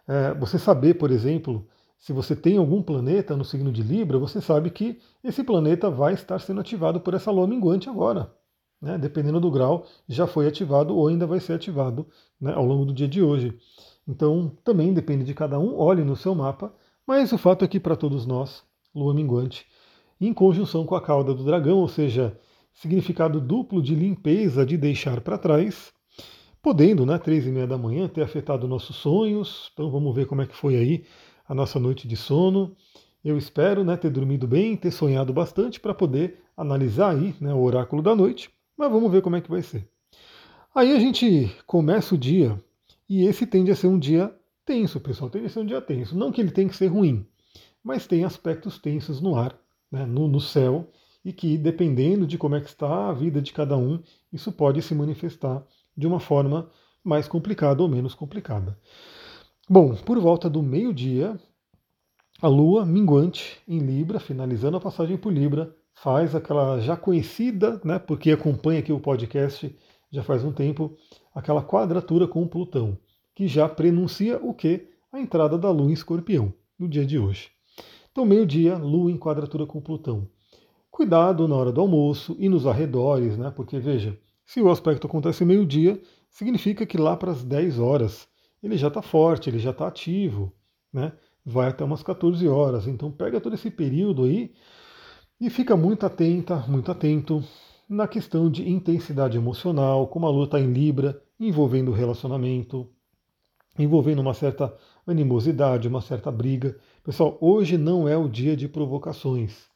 é, 0.07 0.33
você 0.33 0.57
saber, 0.57 0.95
por 0.95 1.12
exemplo, 1.12 1.65
se 1.98 2.12
você 2.12 2.36
tem 2.36 2.57
algum 2.57 2.81
planeta 2.81 3.36
no 3.36 3.45
signo 3.45 3.71
de 3.71 3.83
Libra, 3.83 4.17
você 4.17 4.41
sabe 4.41 4.69
que 4.71 5.00
esse 5.24 5.43
planeta 5.43 5.89
vai 5.89 6.13
estar 6.13 6.39
sendo 6.39 6.62
ativado 6.62 7.00
por 7.00 7.13
essa 7.13 7.31
lua 7.31 7.48
minguante 7.48 7.89
agora. 7.89 8.33
Né? 8.81 8.98
Dependendo 8.98 9.39
do 9.39 9.51
grau, 9.51 9.86
já 10.07 10.25
foi 10.25 10.48
ativado 10.48 10.95
ou 10.95 11.07
ainda 11.07 11.27
vai 11.27 11.39
ser 11.39 11.53
ativado 11.53 12.07
né, 12.39 12.53
ao 12.53 12.65
longo 12.65 12.86
do 12.86 12.93
dia 12.93 13.07
de 13.07 13.21
hoje. 13.21 13.57
Então, 14.07 14.51
também 14.63 14.93
depende 14.93 15.24
de 15.24 15.33
cada 15.33 15.60
um, 15.60 15.77
olhe 15.77 16.03
no 16.03 16.15
seu 16.15 16.33
mapa, 16.33 16.74
mas 17.05 17.31
o 17.31 17.38
fato 17.38 17.63
é 17.63 17.67
que 17.67 17.79
para 17.79 17.95
todos 17.95 18.25
nós, 18.25 18.63
lua 18.95 19.13
minguante, 19.13 19.67
em 20.19 20.33
conjunção 20.33 20.86
com 20.86 20.95
a 20.95 21.01
cauda 21.01 21.33
do 21.33 21.43
dragão, 21.43 21.77
ou 21.77 21.88
seja, 21.88 22.38
significado 22.81 23.39
duplo 23.39 23.79
de 23.79 23.93
limpeza, 23.93 24.65
de 24.65 24.75
deixar 24.75 25.21
para 25.21 25.38
trás, 25.38 25.93
podendo, 26.63 27.05
né, 27.05 27.19
três 27.19 27.45
e 27.45 27.51
meia 27.51 27.67
da 27.67 27.77
manhã, 27.77 28.07
ter 28.07 28.23
afetado 28.23 28.67
nossos 28.67 28.95
sonhos. 28.95 29.69
Então 29.73 29.91
vamos 29.91 30.15
ver 30.15 30.25
como 30.25 30.41
é 30.41 30.47
que 30.47 30.55
foi 30.55 30.75
aí 30.75 31.05
a 31.47 31.53
nossa 31.53 31.79
noite 31.79 32.07
de 32.07 32.17
sono. 32.17 32.75
Eu 33.23 33.38
espero 33.38 33.83
né, 33.83 33.95
ter 33.95 34.09
dormido 34.09 34.47
bem, 34.47 34.75
ter 34.75 34.89
sonhado 34.89 35.31
bastante 35.31 35.79
para 35.79 35.93
poder 35.93 36.39
analisar 36.57 37.15
aí 37.15 37.35
né, 37.39 37.53
o 37.53 37.61
oráculo 37.61 38.01
da 38.01 38.15
noite, 38.15 38.50
mas 38.75 38.91
vamos 38.91 39.11
ver 39.11 39.21
como 39.21 39.35
é 39.35 39.41
que 39.41 39.50
vai 39.50 39.61
ser. 39.61 39.88
Aí 40.73 40.91
a 40.91 41.00
gente 41.00 41.55
começa 41.67 42.15
o 42.15 42.17
dia 42.17 42.59
e 43.07 43.25
esse 43.25 43.45
tende 43.45 43.69
a 43.69 43.75
ser 43.75 43.88
um 43.88 44.00
dia 44.00 44.33
tenso, 44.65 45.00
pessoal. 45.00 45.29
Tende 45.29 45.45
a 45.45 45.50
ser 45.50 45.59
um 45.59 45.65
dia 45.67 45.81
tenso. 45.81 46.17
Não 46.17 46.31
que 46.31 46.41
ele 46.41 46.50
tenha 46.50 46.67
que 46.67 46.75
ser 46.75 46.88
ruim, 46.88 47.27
mas 47.83 48.07
tem 48.07 48.23
aspectos 48.23 48.79
tensos 48.79 49.21
no 49.21 49.35
ar, 49.35 49.55
né, 49.91 50.03
no, 50.03 50.27
no 50.27 50.39
céu, 50.39 50.89
e 51.23 51.31
que, 51.31 51.57
dependendo 51.57 52.25
de 52.25 52.37
como 52.37 52.55
é 52.55 52.61
que 52.61 52.69
está 52.69 53.09
a 53.09 53.13
vida 53.13 53.41
de 53.41 53.53
cada 53.53 53.77
um, 53.77 54.01
isso 54.31 54.51
pode 54.51 54.81
se 54.81 54.95
manifestar 54.95 55.63
de 55.95 56.07
uma 56.07 56.19
forma 56.19 56.69
mais 57.03 57.27
complicada 57.27 57.81
ou 57.81 57.89
menos 57.89 58.13
complicada. 58.13 58.77
Bom, 59.69 59.95
por 59.95 60.19
volta 60.19 60.49
do 60.49 60.61
meio-dia, 60.61 61.39
a 62.41 62.47
Lua 62.47 62.85
minguante 62.85 63.59
em 63.67 63.79
Libra, 63.79 64.19
finalizando 64.19 64.77
a 64.77 64.81
passagem 64.81 65.17
por 65.17 65.31
Libra, 65.31 65.75
faz 65.93 66.33
aquela 66.33 66.79
já 66.79 66.97
conhecida, 66.97 67.79
né, 67.83 67.99
porque 67.99 68.31
acompanha 68.31 68.79
aqui 68.79 68.91
o 68.91 68.99
podcast 68.99 69.75
já 70.11 70.23
faz 70.23 70.43
um 70.43 70.51
tempo, 70.51 70.97
aquela 71.33 71.63
quadratura 71.63 72.27
com 72.27 72.47
Plutão, 72.47 72.97
que 73.33 73.47
já 73.47 73.69
prenuncia 73.69 74.37
o 74.43 74.53
que? 74.53 74.89
A 75.11 75.19
entrada 75.19 75.57
da 75.57 75.69
Lua 75.71 75.89
em 75.89 75.93
Escorpião, 75.93 76.53
no 76.77 76.87
dia 76.87 77.05
de 77.05 77.17
hoje. 77.17 77.49
Então, 78.11 78.25
meio-dia, 78.25 78.77
Lua 78.77 79.09
em 79.09 79.17
quadratura 79.17 79.65
com 79.65 79.79
Plutão. 79.79 80.27
Cuidado 81.01 81.48
na 81.48 81.55
hora 81.55 81.72
do 81.72 81.81
almoço 81.81 82.36
e 82.38 82.48
nos 82.48 82.67
arredores, 82.67 83.36
né? 83.36 83.50
Porque 83.50 83.79
veja, 83.79 84.15
se 84.46 84.62
o 84.62 84.70
aspecto 84.70 85.08
acontece 85.08 85.43
meio-dia, 85.43 86.00
significa 86.29 86.86
que 86.86 86.96
lá 86.96 87.17
para 87.17 87.31
as 87.31 87.43
10 87.43 87.79
horas 87.79 88.27
ele 88.62 88.77
já 88.77 88.88
está 88.88 89.01
forte, 89.01 89.50
ele 89.50 89.58
já 89.58 89.72
está 89.72 89.88
ativo, 89.88 90.53
né? 90.93 91.12
vai 91.43 91.70
até 91.70 91.84
umas 91.84 92.03
14 92.03 92.48
horas. 92.48 92.86
Então 92.86 93.12
pega 93.12 93.41
todo 93.41 93.55
esse 93.55 93.72
período 93.72 94.25
aí 94.25 94.53
e 95.39 95.50
fica 95.50 95.75
muito 95.75 96.05
atenta, 96.05 96.58
muito 96.67 96.91
atento 96.91 97.43
na 97.89 98.08
questão 98.08 98.48
de 98.48 98.70
intensidade 98.70 99.36
emocional, 99.36 100.05
como 100.05 100.27
a 100.27 100.29
Lua 100.29 100.46
está 100.46 100.60
em 100.60 100.72
Libra, 100.72 101.20
envolvendo 101.39 101.91
relacionamento, 101.91 102.88
envolvendo 103.75 104.20
uma 104.20 104.36
certa 104.36 104.72
animosidade, 105.08 105.88
uma 105.88 106.00
certa 106.00 106.31
briga. 106.31 106.77
Pessoal, 107.03 107.39
hoje 107.41 107.75
não 107.75 108.08
é 108.08 108.15
o 108.15 108.29
dia 108.29 108.55
de 108.55 108.67
provocações. 108.67 109.70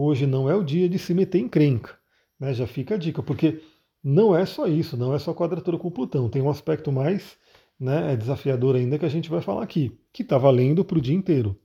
Hoje 0.00 0.28
não 0.28 0.48
é 0.48 0.54
o 0.54 0.62
dia 0.62 0.88
de 0.88 0.96
se 0.96 1.12
meter 1.12 1.40
em 1.40 1.48
crenca. 1.48 1.98
Né? 2.38 2.54
Já 2.54 2.68
fica 2.68 2.94
a 2.94 2.98
dica, 2.98 3.20
porque 3.20 3.60
não 4.00 4.32
é 4.32 4.46
só 4.46 4.68
isso, 4.68 4.96
não 4.96 5.12
é 5.12 5.18
só 5.18 5.34
quadratura 5.34 5.76
com 5.76 5.90
Plutão. 5.90 6.28
Tem 6.28 6.40
um 6.40 6.48
aspecto 6.48 6.92
mais 6.92 7.36
né, 7.80 8.12
é 8.12 8.16
desafiador 8.16 8.76
ainda 8.76 8.96
que 8.96 9.04
a 9.04 9.08
gente 9.08 9.28
vai 9.28 9.40
falar 9.40 9.64
aqui, 9.64 9.98
que 10.12 10.22
está 10.22 10.38
valendo 10.38 10.84
para 10.84 10.98
o 10.98 11.00
dia 11.00 11.16
inteiro. 11.16 11.58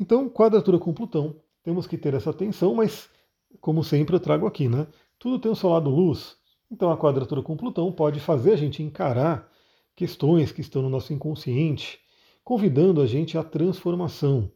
Então, 0.00 0.28
quadratura 0.28 0.80
com 0.80 0.92
Plutão, 0.92 1.36
temos 1.62 1.86
que 1.86 1.96
ter 1.96 2.12
essa 2.12 2.30
atenção, 2.30 2.74
mas 2.74 3.08
como 3.60 3.84
sempre 3.84 4.16
eu 4.16 4.20
trago 4.20 4.48
aqui, 4.48 4.68
né? 4.68 4.88
Tudo 5.16 5.38
tem 5.38 5.52
o 5.52 5.54
seu 5.54 5.70
lado 5.70 5.90
luz. 5.90 6.36
Então 6.68 6.90
a 6.90 6.98
quadratura 6.98 7.40
com 7.40 7.56
Plutão 7.56 7.92
pode 7.92 8.18
fazer 8.18 8.52
a 8.52 8.56
gente 8.56 8.82
encarar 8.82 9.48
questões 9.94 10.50
que 10.50 10.60
estão 10.60 10.82
no 10.82 10.90
nosso 10.90 11.12
inconsciente, 11.12 12.00
convidando 12.42 13.00
a 13.00 13.06
gente 13.06 13.38
à 13.38 13.44
transformação, 13.44 14.50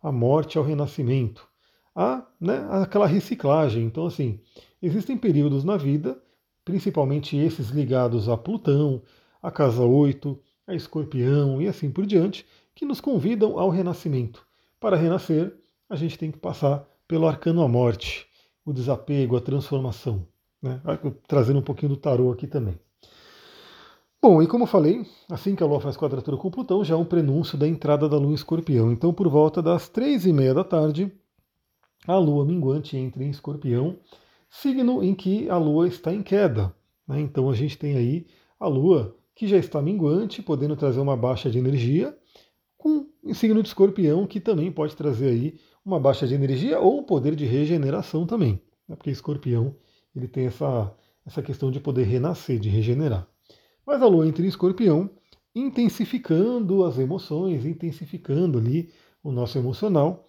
à 0.00 0.12
morte, 0.12 0.56
ao 0.56 0.62
renascimento, 0.62 1.49
a 1.94 2.24
né, 2.40 2.66
aquela 2.70 3.06
reciclagem. 3.06 3.84
Então, 3.84 4.06
assim, 4.06 4.40
existem 4.80 5.16
períodos 5.16 5.64
na 5.64 5.76
vida, 5.76 6.20
principalmente 6.64 7.36
esses 7.36 7.70
ligados 7.70 8.28
a 8.28 8.36
Plutão, 8.36 9.02
a 9.42 9.50
casa 9.50 9.82
8, 9.82 10.38
a 10.66 10.74
escorpião 10.74 11.60
e 11.60 11.66
assim 11.66 11.90
por 11.90 12.06
diante, 12.06 12.46
que 12.74 12.84
nos 12.84 13.00
convidam 13.00 13.58
ao 13.58 13.70
renascimento. 13.70 14.46
Para 14.78 14.96
renascer, 14.96 15.54
a 15.88 15.96
gente 15.96 16.18
tem 16.18 16.30
que 16.30 16.38
passar 16.38 16.86
pelo 17.06 17.26
arcano 17.26 17.62
à 17.62 17.68
morte, 17.68 18.26
o 18.64 18.72
desapego, 18.72 19.36
a 19.36 19.40
transformação. 19.40 20.26
Né? 20.62 20.80
Trazendo 21.26 21.58
um 21.58 21.62
pouquinho 21.62 21.90
do 21.90 21.96
tarô 21.96 22.30
aqui 22.30 22.46
também. 22.46 22.78
Bom, 24.22 24.42
e 24.42 24.46
como 24.46 24.64
eu 24.64 24.68
falei, 24.68 25.06
assim 25.30 25.56
que 25.56 25.62
a 25.62 25.66
Lua 25.66 25.80
faz 25.80 25.96
quadratura 25.96 26.36
com 26.36 26.50
Plutão, 26.50 26.84
já 26.84 26.94
é 26.94 26.96
um 26.96 27.06
prenúncio 27.06 27.56
da 27.56 27.66
entrada 27.66 28.06
da 28.06 28.18
Lua 28.18 28.32
em 28.32 28.34
Escorpião. 28.34 28.92
Então, 28.92 29.14
por 29.14 29.26
volta 29.28 29.62
das 29.62 29.88
três 29.88 30.26
e 30.26 30.32
meia 30.32 30.52
da 30.52 30.62
tarde, 30.62 31.10
a 32.06 32.16
Lua 32.16 32.44
minguante 32.44 32.96
entra 32.96 33.22
em 33.22 33.30
Escorpião, 33.30 33.98
signo 34.48 35.02
em 35.02 35.14
que 35.14 35.48
a 35.48 35.56
Lua 35.56 35.86
está 35.86 36.12
em 36.12 36.22
queda. 36.22 36.74
Né? 37.06 37.20
Então, 37.20 37.48
a 37.50 37.54
gente 37.54 37.78
tem 37.78 37.96
aí 37.96 38.26
a 38.58 38.66
Lua 38.66 39.16
que 39.34 39.46
já 39.46 39.56
está 39.56 39.80
minguante, 39.80 40.42
podendo 40.42 40.76
trazer 40.76 41.00
uma 41.00 41.16
baixa 41.16 41.50
de 41.50 41.58
energia, 41.58 42.16
com 42.76 43.06
o 43.22 43.34
signo 43.34 43.62
de 43.62 43.68
Escorpião, 43.68 44.26
que 44.26 44.40
também 44.40 44.70
pode 44.72 44.96
trazer 44.96 45.30
aí 45.30 45.58
uma 45.84 46.00
baixa 46.00 46.26
de 46.26 46.34
energia 46.34 46.78
ou 46.80 47.02
poder 47.02 47.34
de 47.34 47.44
regeneração 47.44 48.26
também. 48.26 48.60
Né? 48.88 48.96
Porque 48.96 49.10
Escorpião 49.10 49.74
ele 50.14 50.26
tem 50.26 50.46
essa, 50.46 50.92
essa 51.24 51.42
questão 51.42 51.70
de 51.70 51.80
poder 51.80 52.04
renascer, 52.04 52.58
de 52.58 52.68
regenerar. 52.68 53.26
Mas 53.86 54.02
a 54.02 54.06
Lua 54.06 54.26
entra 54.26 54.44
em 54.44 54.48
Escorpião, 54.48 55.10
intensificando 55.54 56.84
as 56.84 56.98
emoções, 56.98 57.64
intensificando 57.64 58.58
ali 58.58 58.90
o 59.22 59.32
nosso 59.32 59.58
emocional. 59.58 60.26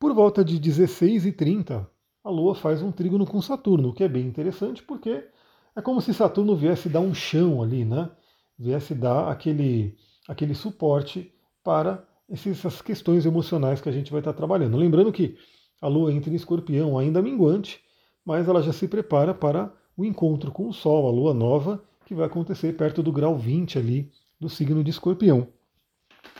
Por 0.00 0.14
volta 0.14 0.42
de 0.42 0.58
16 0.58 1.26
e 1.26 1.32
30, 1.32 1.86
a 2.24 2.30
Lua 2.30 2.54
faz 2.54 2.80
um 2.80 2.90
trígono 2.90 3.26
com 3.26 3.42
Saturno, 3.42 3.90
o 3.90 3.92
que 3.92 4.02
é 4.02 4.08
bem 4.08 4.26
interessante 4.26 4.82
porque 4.82 5.28
é 5.76 5.82
como 5.82 6.00
se 6.00 6.14
Saturno 6.14 6.56
viesse 6.56 6.88
dar 6.88 7.00
um 7.00 7.12
chão 7.12 7.62
ali, 7.62 7.84
né? 7.84 8.10
Viesse 8.58 8.94
dar 8.94 9.30
aquele, 9.30 9.94
aquele 10.26 10.54
suporte 10.54 11.30
para 11.62 12.02
essas 12.30 12.80
questões 12.80 13.26
emocionais 13.26 13.82
que 13.82 13.90
a 13.90 13.92
gente 13.92 14.10
vai 14.10 14.22
estar 14.22 14.32
trabalhando. 14.32 14.78
Lembrando 14.78 15.12
que 15.12 15.36
a 15.82 15.86
Lua 15.86 16.10
entra 16.10 16.32
em 16.32 16.36
escorpião 16.36 16.98
ainda 16.98 17.20
minguante, 17.20 17.78
mas 18.24 18.48
ela 18.48 18.62
já 18.62 18.72
se 18.72 18.88
prepara 18.88 19.34
para 19.34 19.70
o 19.94 20.02
encontro 20.02 20.50
com 20.50 20.66
o 20.66 20.72
Sol, 20.72 21.08
a 21.08 21.10
Lua 21.10 21.34
nova, 21.34 21.84
que 22.06 22.14
vai 22.14 22.24
acontecer 22.24 22.74
perto 22.74 23.02
do 23.02 23.12
grau 23.12 23.36
20 23.36 23.78
ali 23.78 24.10
do 24.40 24.48
signo 24.48 24.82
de 24.82 24.88
escorpião. 24.88 25.46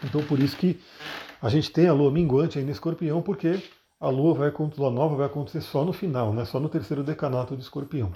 Então 0.02 0.22
por 0.24 0.38
isso 0.38 0.56
que 0.56 0.80
a 1.40 1.48
gente 1.48 1.70
tem 1.70 1.88
a 1.88 1.92
Lua 1.92 2.10
minguante 2.10 2.58
ainda 2.58 2.70
em 2.70 2.72
escorpião, 2.72 3.22
porque 3.22 3.62
a 3.98 4.08
Lua, 4.08 4.34
vai, 4.34 4.48
a 4.48 4.80
Lua 4.80 4.90
nova 4.90 5.16
vai 5.16 5.26
acontecer 5.26 5.60
só 5.60 5.84
no 5.84 5.92
final, 5.92 6.32
né? 6.32 6.44
só 6.44 6.60
no 6.60 6.68
terceiro 6.68 7.02
decanato 7.02 7.56
de 7.56 7.62
escorpião. 7.62 8.10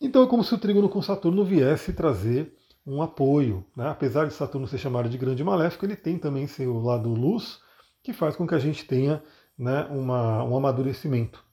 Então 0.00 0.22
é 0.24 0.26
como 0.26 0.42
se 0.42 0.54
o 0.54 0.58
trígono 0.58 0.88
com 0.88 1.00
Saturno 1.00 1.44
viesse 1.44 1.92
trazer 1.92 2.52
um 2.86 3.00
apoio. 3.00 3.64
Né? 3.76 3.88
Apesar 3.88 4.26
de 4.26 4.34
Saturno 4.34 4.66
ser 4.66 4.78
chamado 4.78 5.08
de 5.08 5.16
grande 5.16 5.44
maléfico, 5.44 5.84
ele 5.84 5.96
tem 5.96 6.18
também 6.18 6.46
seu 6.46 6.80
lado 6.80 7.08
luz, 7.08 7.60
que 8.02 8.12
faz 8.12 8.34
com 8.34 8.46
que 8.46 8.54
a 8.54 8.58
gente 8.58 8.84
tenha 8.84 9.22
né, 9.56 9.86
uma, 9.90 10.42
um 10.42 10.56
amadurecimento. 10.56 11.44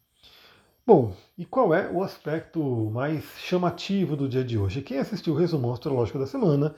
Bom, 0.86 1.14
e 1.38 1.46
qual 1.46 1.72
é 1.72 1.92
o 1.92 2.02
aspecto 2.02 2.90
mais 2.90 3.24
chamativo 3.38 4.16
do 4.16 4.28
dia 4.28 4.44
de 4.44 4.58
hoje? 4.58 4.82
Quem 4.82 4.98
assistiu 4.98 5.36
o 5.36 5.38
resumo 5.38 5.72
astrológico 5.72 6.18
da 6.18 6.26
semana 6.26 6.74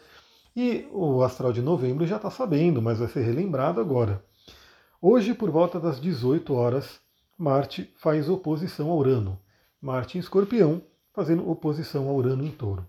e 0.56 0.88
o 0.92 1.24
astral 1.24 1.54
de 1.54 1.62
novembro 1.62 2.06
já 2.06 2.18
está 2.18 2.30
sabendo, 2.30 2.82
mas 2.82 3.00
vai 3.00 3.08
ser 3.08 3.22
relembrado 3.22 3.80
agora. 3.80 4.24
Hoje, 5.02 5.34
por 5.34 5.50
volta 5.50 5.80
das 5.80 6.00
18 6.00 6.54
horas, 6.54 7.00
Marte 7.38 7.92
faz 7.98 8.30
oposição 8.30 8.92
a 8.92 8.96
Urano. 8.96 9.40
Marte 9.82 10.18
em 10.18 10.22
escorpião, 10.22 10.82
fazendo 11.14 11.50
oposição 11.50 12.08
a 12.08 12.12
Urano 12.12 12.46
em 12.46 12.52
touro. 12.52 12.86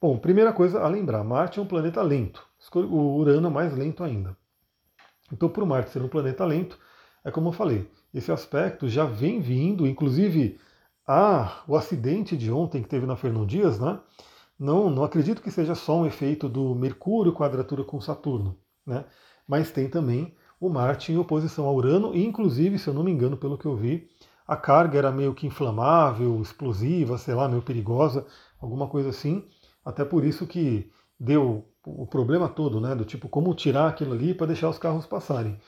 Bom, 0.00 0.16
primeira 0.16 0.52
coisa 0.52 0.80
a 0.80 0.88
lembrar: 0.88 1.22
Marte 1.22 1.58
é 1.58 1.62
um 1.62 1.66
planeta 1.66 2.00
lento. 2.02 2.46
O 2.74 3.16
Urano 3.18 3.48
é 3.48 3.50
mais 3.50 3.76
lento 3.76 4.02
ainda. 4.02 4.36
Então, 5.32 5.48
por 5.48 5.66
Marte 5.66 5.90
ser 5.90 6.02
um 6.02 6.08
planeta 6.08 6.44
lento, 6.44 6.78
é 7.24 7.30
como 7.30 7.48
eu 7.48 7.52
falei, 7.52 7.88
esse 8.12 8.32
aspecto 8.32 8.88
já 8.88 9.04
vem 9.04 9.40
vindo, 9.40 9.86
inclusive 9.86 10.58
ah, 11.06 11.62
o 11.66 11.76
acidente 11.76 12.36
de 12.36 12.50
ontem 12.50 12.82
que 12.82 12.88
teve 12.88 13.06
na 13.06 13.16
Fernão 13.16 13.46
Dias, 13.46 13.78
né? 13.78 13.98
Não, 14.62 14.88
não 14.88 15.02
acredito 15.02 15.42
que 15.42 15.50
seja 15.50 15.74
só 15.74 15.96
um 15.98 16.06
efeito 16.06 16.48
do 16.48 16.72
Mercúrio 16.72 17.32
quadratura 17.32 17.82
com 17.82 18.00
Saturno, 18.00 18.56
né? 18.86 19.04
Mas 19.44 19.72
tem 19.72 19.90
também 19.90 20.36
o 20.60 20.68
Marte 20.68 21.10
em 21.10 21.18
oposição 21.18 21.66
ao 21.66 21.74
Urano, 21.74 22.14
e 22.14 22.24
inclusive, 22.24 22.78
se 22.78 22.86
eu 22.86 22.94
não 22.94 23.02
me 23.02 23.10
engano, 23.10 23.36
pelo 23.36 23.58
que 23.58 23.66
eu 23.66 23.74
vi, 23.74 24.08
a 24.46 24.56
carga 24.56 24.98
era 24.98 25.10
meio 25.10 25.34
que 25.34 25.48
inflamável, 25.48 26.40
explosiva, 26.40 27.18
sei 27.18 27.34
lá, 27.34 27.48
meio 27.48 27.60
perigosa, 27.60 28.24
alguma 28.60 28.86
coisa 28.86 29.08
assim. 29.08 29.44
Até 29.84 30.04
por 30.04 30.24
isso 30.24 30.46
que 30.46 30.88
deu 31.18 31.64
o 31.84 32.06
problema 32.06 32.48
todo, 32.48 32.80
né? 32.80 32.94
Do 32.94 33.04
tipo, 33.04 33.28
como 33.28 33.52
tirar 33.56 33.88
aquilo 33.88 34.12
ali 34.12 34.32
para 34.32 34.46
deixar 34.46 34.68
os 34.68 34.78
carros 34.78 35.06
passarem. 35.06 35.58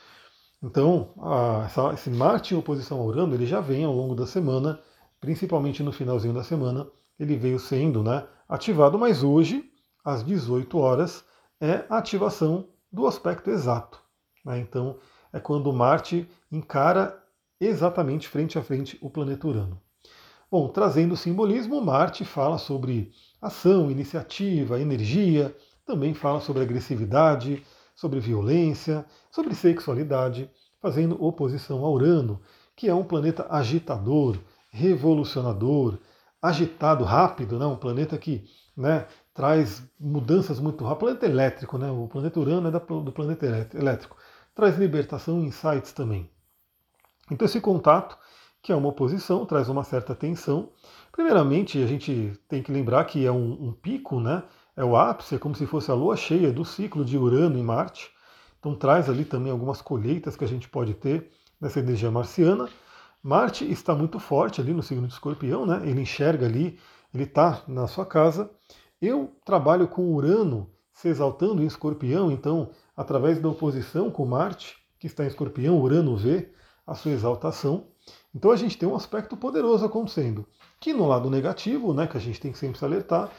Então, 0.63 1.11
a, 1.19 1.65
essa, 1.67 1.93
esse 1.95 2.11
Marte 2.11 2.55
em 2.55 2.59
oposição 2.59 3.01
ao 3.01 3.07
Urano, 3.07 3.35
ele 3.35 3.45
já 3.45 3.61
vem 3.61 3.85
ao 3.85 3.93
longo 3.93 4.15
da 4.15 4.25
semana, 4.25 4.79
principalmente 5.21 5.83
no 5.83 5.91
finalzinho 5.91 6.33
da 6.33 6.45
semana, 6.45 6.87
ele 7.19 7.37
veio 7.37 7.59
sendo 7.59 8.01
né, 8.01 8.25
ativado, 8.49 8.99
mas 8.99 9.23
hoje, 9.23 9.71
às 10.05 10.25
18 10.25 10.79
horas, 10.79 11.25
é 11.61 11.85
a 11.89 11.99
ativação 11.99 12.69
do 12.93 13.07
aspecto 13.07 13.51
exato. 13.51 14.01
Né? 14.45 14.59
Então, 14.59 14.99
é 15.33 15.41
quando 15.41 15.73
Marte 15.73 16.29
encara 16.51 17.23
exatamente 17.61 18.29
frente 18.29 18.59
a 18.59 18.63
frente 18.63 18.99
o 19.01 19.11
planeta 19.11 19.47
Urano. 19.47 19.81
Bom, 20.51 20.69
trazendo 20.69 21.17
simbolismo, 21.17 21.81
Marte 21.81 22.25
fala 22.25 22.59
sobre 22.59 23.13
ação, 23.41 23.91
iniciativa, 23.91 24.81
energia, 24.81 25.57
também 25.85 26.15
fala 26.15 26.41
sobre 26.41 26.63
agressividade, 26.63 27.65
sobre 27.95 28.21
violência, 28.21 29.05
sobre 29.31 29.55
sexualidade, 29.55 30.51
fazendo 30.81 31.23
oposição 31.23 31.85
a 31.85 31.91
Urano, 31.91 32.41
que 32.77 32.89
é 32.89 32.95
um 32.95 33.05
planeta 33.05 33.47
agitador, 33.51 34.39
revolucionador, 34.71 35.99
agitado, 36.47 37.05
rápido, 37.05 37.59
né? 37.59 37.67
um 37.67 37.77
planeta 37.77 38.17
que 38.19 38.45
né, 38.77 39.07
traz 39.33 39.83
mudanças 39.99 40.61
muito 40.61 40.85
rápidas. 40.85 41.15
Planeta 41.15 41.27
elétrico, 41.27 41.79
né? 41.79 41.91
o 41.91 42.09
planeta 42.09 42.41
Urano 42.41 42.69
é 42.69 42.71
do 42.71 43.13
planeta 43.13 43.69
elétrico. 43.75 44.17
Traz 44.55 44.77
libertação 44.79 45.41
e 45.41 45.47
insights 45.47 45.93
também. 45.93 46.31
Então 47.31 47.47
esse 47.47 47.61
contato, 47.61 48.19
que 48.63 48.73
é 48.73 48.77
uma 48.77 48.89
oposição, 48.89 49.47
traz 49.47 49.69
uma 49.69 49.85
certa 49.85 50.15
tensão, 50.15 50.71
Primeiramente, 51.15 51.81
a 51.81 51.87
gente 51.87 52.33
tem 52.49 52.61
que 52.61 52.73
lembrar 52.73 53.05
que 53.05 53.25
é 53.25 53.31
um, 53.31 53.69
um 53.69 53.73
pico, 53.73 54.19
né? 54.19 54.43
É 54.77 54.85
o 54.85 54.97
ápice, 54.97 55.37
é 55.37 55.39
como 55.39 55.55
se 55.55 55.65
fosse 55.65 55.89
a 55.89 55.95
lua 55.95 56.17
cheia 56.17 56.53
do 56.53 56.65
ciclo 56.65 57.05
de 57.05 57.17
Urano 57.17 57.57
e 57.57 57.63
Marte. 57.63 58.11
Então 58.59 58.75
traz 58.75 59.09
ali 59.09 59.25
também 59.25 59.53
algumas 59.53 59.81
colheitas 59.81 60.35
que 60.35 60.43
a 60.43 60.49
gente 60.49 60.69
pode 60.69 60.93
ter 60.93 61.31
nessa 61.61 61.79
energia 61.79 62.11
marciana. 62.11 62.69
Marte 63.25 63.65
está 63.71 63.95
muito 63.95 64.19
forte 64.19 64.61
ali 64.61 64.75
no 64.75 64.83
signo 64.83 65.07
de 65.07 65.15
Escorpião, 65.15 65.65
né? 65.65 65.81
Ele 65.85 66.03
enxerga 66.03 66.47
ali, 66.47 66.79
ele 67.13 67.25
está 67.25 67.63
na 67.67 67.87
sua 67.87 68.05
casa. 68.05 68.51
Eu 69.01 69.33
trabalho 69.45 69.89
com 69.89 70.15
Urano 70.15 70.71
se 70.93 71.09
exaltando 71.09 71.63
em 71.63 71.67
Escorpião, 71.67 72.31
então 72.31 72.71
através 72.97 73.41
da 73.41 73.49
oposição 73.49 74.11
com 74.11 74.27
Marte, 74.27 74.77
que 75.01 75.07
está 75.07 75.25
em 75.25 75.29
Escorpião, 75.29 75.81
Urano 75.81 76.17
vê 76.17 76.53
a 76.87 76.95
sua 76.95 77.13
exaltação. 77.13 77.89
Então 78.35 78.51
a 78.51 78.57
gente 78.57 78.77
tem 78.77 78.89
um 78.89 78.95
aspecto 78.95 79.37
poderoso 79.37 79.85
acontecendo 79.85 80.47
que 80.79 80.93
no 80.93 81.09
lado 81.09 81.31
negativo, 81.31 81.95
né, 81.95 82.07
que 82.07 82.19
a 82.19 82.21
gente 82.21 82.39
tem 82.39 82.53
que 82.53 82.59
sempre 82.59 82.79
se 82.79 82.85
alertar, 82.85 83.31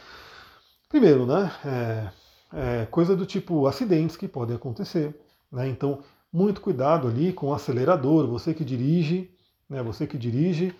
Primeiro, 0.95 1.25
né? 1.25 1.51
É, 1.65 2.09
é, 2.53 2.85
coisa 2.85 3.17
do 3.17 3.25
tipo 3.25 3.67
acidentes 3.67 4.15
que 4.15 4.27
podem 4.27 4.55
acontecer. 4.55 5.13
Né? 5.51 5.67
Então, 5.67 5.99
muito 6.31 6.61
cuidado 6.61 7.07
ali 7.07 7.33
com 7.33 7.47
o 7.47 7.53
acelerador, 7.53 8.27
você 8.27 8.53
que 8.53 8.63
dirige, 8.63 9.29
né? 9.69 9.81
você 9.83 10.07
que 10.07 10.17
dirige, 10.17 10.75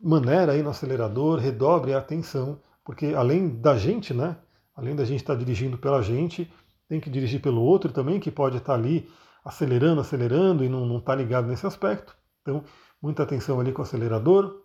maneira 0.00 0.52
aí 0.52 0.62
no 0.62 0.70
acelerador, 0.70 1.38
redobre 1.38 1.94
a 1.94 1.98
atenção, 1.98 2.60
porque 2.84 3.14
além 3.16 3.48
da 3.48 3.76
gente, 3.76 4.14
né? 4.14 4.36
Além 4.74 4.94
da 4.94 5.04
gente 5.04 5.20
estar 5.20 5.34
dirigindo 5.34 5.78
pela 5.78 6.02
gente, 6.02 6.52
tem 6.88 7.00
que 7.00 7.10
dirigir 7.10 7.40
pelo 7.40 7.62
outro 7.62 7.92
também, 7.92 8.20
que 8.20 8.30
pode 8.30 8.58
estar 8.58 8.74
ali 8.74 9.08
acelerando, 9.44 10.00
acelerando 10.00 10.64
e 10.64 10.68
não 10.68 10.98
está 10.98 11.14
ligado 11.14 11.46
nesse 11.46 11.66
aspecto. 11.66 12.16
Então, 12.42 12.62
muita 13.00 13.22
atenção 13.22 13.58
ali 13.58 13.72
com 13.72 13.80
o 13.80 13.84
acelerador, 13.84 14.62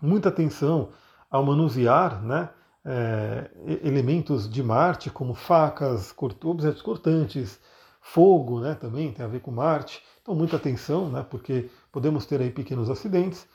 muita 0.00 0.28
atenção 0.28 0.90
ao 1.30 1.44
manusear 1.44 2.22
né, 2.22 2.50
é, 2.84 3.50
elementos 3.82 4.48
de 4.48 4.62
Marte, 4.62 5.10
como 5.10 5.34
facas, 5.34 6.14
objetos 6.44 6.82
cortantes, 6.82 7.60
fogo 8.04 8.60
né, 8.60 8.74
também 8.74 9.10
tem 9.10 9.24
a 9.24 9.28
ver 9.28 9.40
com 9.40 9.50
Marte. 9.50 10.02
Então, 10.20 10.34
muita 10.34 10.56
atenção, 10.56 11.08
né, 11.08 11.26
porque 11.28 11.70
podemos 11.90 12.26
ter 12.26 12.40
aí 12.40 12.50
pequenos 12.50 12.90
acidentes. 12.90 13.46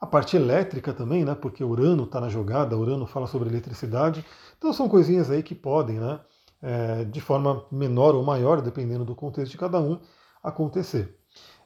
A 0.00 0.06
parte 0.06 0.36
elétrica 0.36 0.94
também, 0.94 1.22
né, 1.22 1.34
porque 1.34 1.62
Urano 1.62 2.04
está 2.04 2.18
na 2.18 2.30
jogada, 2.30 2.76
Urano 2.76 3.06
fala 3.06 3.26
sobre 3.26 3.50
eletricidade. 3.50 4.24
Então, 4.56 4.72
são 4.72 4.88
coisinhas 4.88 5.30
aí 5.30 5.42
que 5.42 5.54
podem, 5.54 6.00
né, 6.00 6.18
é, 6.62 7.04
de 7.04 7.20
forma 7.20 7.62
menor 7.70 8.14
ou 8.14 8.24
maior, 8.24 8.62
dependendo 8.62 9.04
do 9.04 9.14
contexto 9.14 9.52
de 9.52 9.58
cada 9.58 9.78
um, 9.78 10.00
acontecer. 10.42 11.18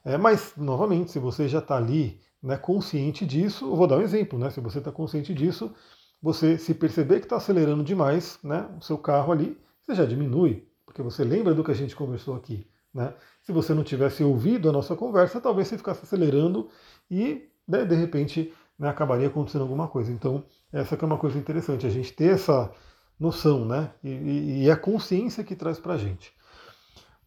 É, 0.05 0.19
mas, 0.19 0.55
novamente, 0.57 1.13
se 1.13 1.21
você 1.21 1.49
já 1.49 1.61
está 1.61 1.77
ali 1.77 2.21
né, 2.43 2.57
consciente 2.57 3.25
disso, 3.25 3.65
eu 3.65 3.77
vou 3.77 3.87
dar 3.87 3.99
um 3.99 4.03
exemplo, 4.03 4.39
né? 4.39 4.51
Se 4.51 4.61
você 4.61 4.79
está 4.79 4.91
consciente 4.91 5.33
disso, 5.33 5.73
você 6.21 6.59
se 6.59 6.75
perceber 6.75 7.21
que 7.21 7.27
está 7.27 7.37
acelerando 7.37 7.85
demais 7.85 8.39
né, 8.43 8.69
o 8.77 8.83
seu 8.83 8.99
carro 8.99 9.33
ali, 9.33 9.57
você 9.83 9.95
já 9.95 10.05
diminui, 10.05 10.67
porque 10.95 11.03
você 11.03 11.25
lembra 11.25 11.53
do 11.53 11.65
que 11.65 11.73
a 11.73 11.75
gente 11.75 11.97
conversou 11.97 12.37
aqui. 12.37 12.65
Né? 12.95 13.13
Se 13.43 13.51
você 13.51 13.75
não 13.75 13.83
tivesse 13.83 14.23
ouvido 14.23 14.69
a 14.69 14.73
nossa 14.73 14.95
conversa, 14.95 15.41
talvez 15.41 15.67
você 15.67 15.77
ficasse 15.77 16.05
acelerando 16.05 16.69
e 17.11 17.49
né, 17.67 17.85
de 17.85 17.97
repente 17.97 18.55
né, 18.79 18.89
acabaria 18.89 19.27
acontecendo 19.27 19.63
alguma 19.63 19.89
coisa. 19.89 20.13
Então, 20.13 20.45
essa 20.73 20.95
é 20.95 21.05
uma 21.05 21.19
coisa 21.19 21.37
interessante, 21.37 21.85
a 21.85 21.91
gente 21.91 22.13
ter 22.13 22.35
essa 22.35 22.71
noção, 23.19 23.65
né? 23.65 23.91
E, 24.05 24.63
e 24.63 24.69
é 24.69 24.73
a 24.73 24.77
consciência 24.77 25.43
que 25.43 25.57
traz 25.57 25.81
para 25.81 25.95
a 25.95 25.99
gente. 25.99 26.33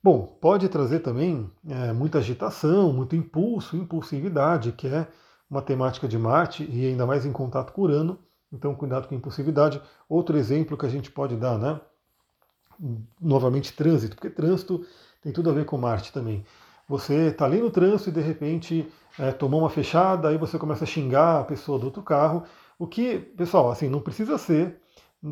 Bom, 0.01 0.38
pode 0.39 0.69
trazer 0.69 1.00
também 1.00 1.51
é, 1.67 1.91
muita 1.91 2.19
agitação, 2.19 2.93
muito 2.93 3.17
impulso, 3.17 3.75
impulsividade, 3.75 4.71
que 4.71 4.88
é 4.88 5.05
uma 5.50 5.62
temática 5.62 6.07
de 6.07 6.17
Marte 6.17 6.63
e 6.71 6.86
ainda 6.86 7.05
mais 7.05 7.25
em 7.25 7.33
contato 7.33 7.74
com 7.74 7.81
Urano. 7.81 8.17
Então, 8.50 8.74
cuidado 8.74 9.09
com 9.09 9.15
impulsividade. 9.15 9.81
Outro 10.07 10.38
exemplo 10.38 10.77
que 10.77 10.86
a 10.86 10.89
gente 10.89 11.12
pode 11.12 11.36
dar, 11.36 11.57
né? 11.57 11.81
Novamente, 13.19 13.74
trânsito, 13.74 14.15
porque 14.15 14.29
trânsito 14.29 14.86
tem 15.22 15.31
tudo 15.31 15.50
a 15.50 15.53
ver 15.53 15.65
com 15.65 15.77
Marte 15.77 16.13
também. 16.13 16.46
Você 16.88 17.27
está 17.27 17.46
ali 17.46 17.60
no 17.60 17.69
trânsito 17.69 18.10
e 18.10 18.13
de 18.13 18.22
repente 18.22 18.88
é, 19.19 19.31
tomou 19.31 19.62
uma 19.62 19.69
fechada, 19.69 20.29
aí 20.29 20.38
você 20.38 20.57
começa 20.57 20.84
a 20.84 20.88
xingar 20.88 21.41
a 21.41 21.43
pessoa 21.43 21.77
do 21.79 21.86
outro 21.86 22.01
carro. 22.01 22.43
O 22.79 22.88
que, 22.88 23.17
pessoal, 23.17 23.72
assim, 23.72 23.89
não 23.89 24.00
precisa 24.00 24.38
ser 24.38 24.79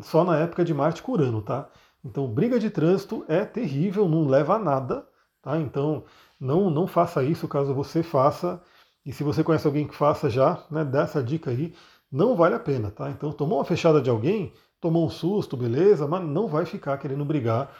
só 0.02 0.24
na 0.24 0.38
época 0.38 0.64
de 0.64 0.74
Marte 0.74 1.02
com 1.02 1.12
Urano, 1.12 1.40
tá? 1.40 1.68
Então, 2.04 2.26
briga 2.28 2.58
de 2.58 2.70
trânsito 2.70 3.24
é 3.28 3.44
terrível, 3.44 4.08
não 4.08 4.26
leva 4.26 4.56
a 4.56 4.58
nada, 4.58 5.06
tá? 5.42 5.58
Então, 5.58 6.04
não, 6.38 6.70
não 6.70 6.86
faça 6.86 7.22
isso 7.22 7.48
caso 7.48 7.74
você 7.74 8.02
faça. 8.02 8.60
E 9.04 9.12
se 9.12 9.22
você 9.24 9.42
conhece 9.42 9.66
alguém 9.66 9.86
que 9.86 9.94
faça 9.94 10.28
já, 10.28 10.64
né, 10.70 10.84
dá 10.84 11.02
essa 11.02 11.22
dica 11.22 11.50
aí, 11.50 11.74
não 12.10 12.36
vale 12.36 12.54
a 12.54 12.60
pena, 12.60 12.90
tá? 12.90 13.10
Então, 13.10 13.32
tomou 13.32 13.58
uma 13.58 13.64
fechada 13.64 14.00
de 14.00 14.10
alguém, 14.10 14.52
tomou 14.86 15.06
um 15.06 15.10
susto, 15.10 15.56
beleza, 15.56 16.06
mas 16.06 16.24
não 16.24 16.48
vai 16.48 16.64
ficar 16.64 16.96
querendo 16.98 17.24
brigar, 17.24 17.70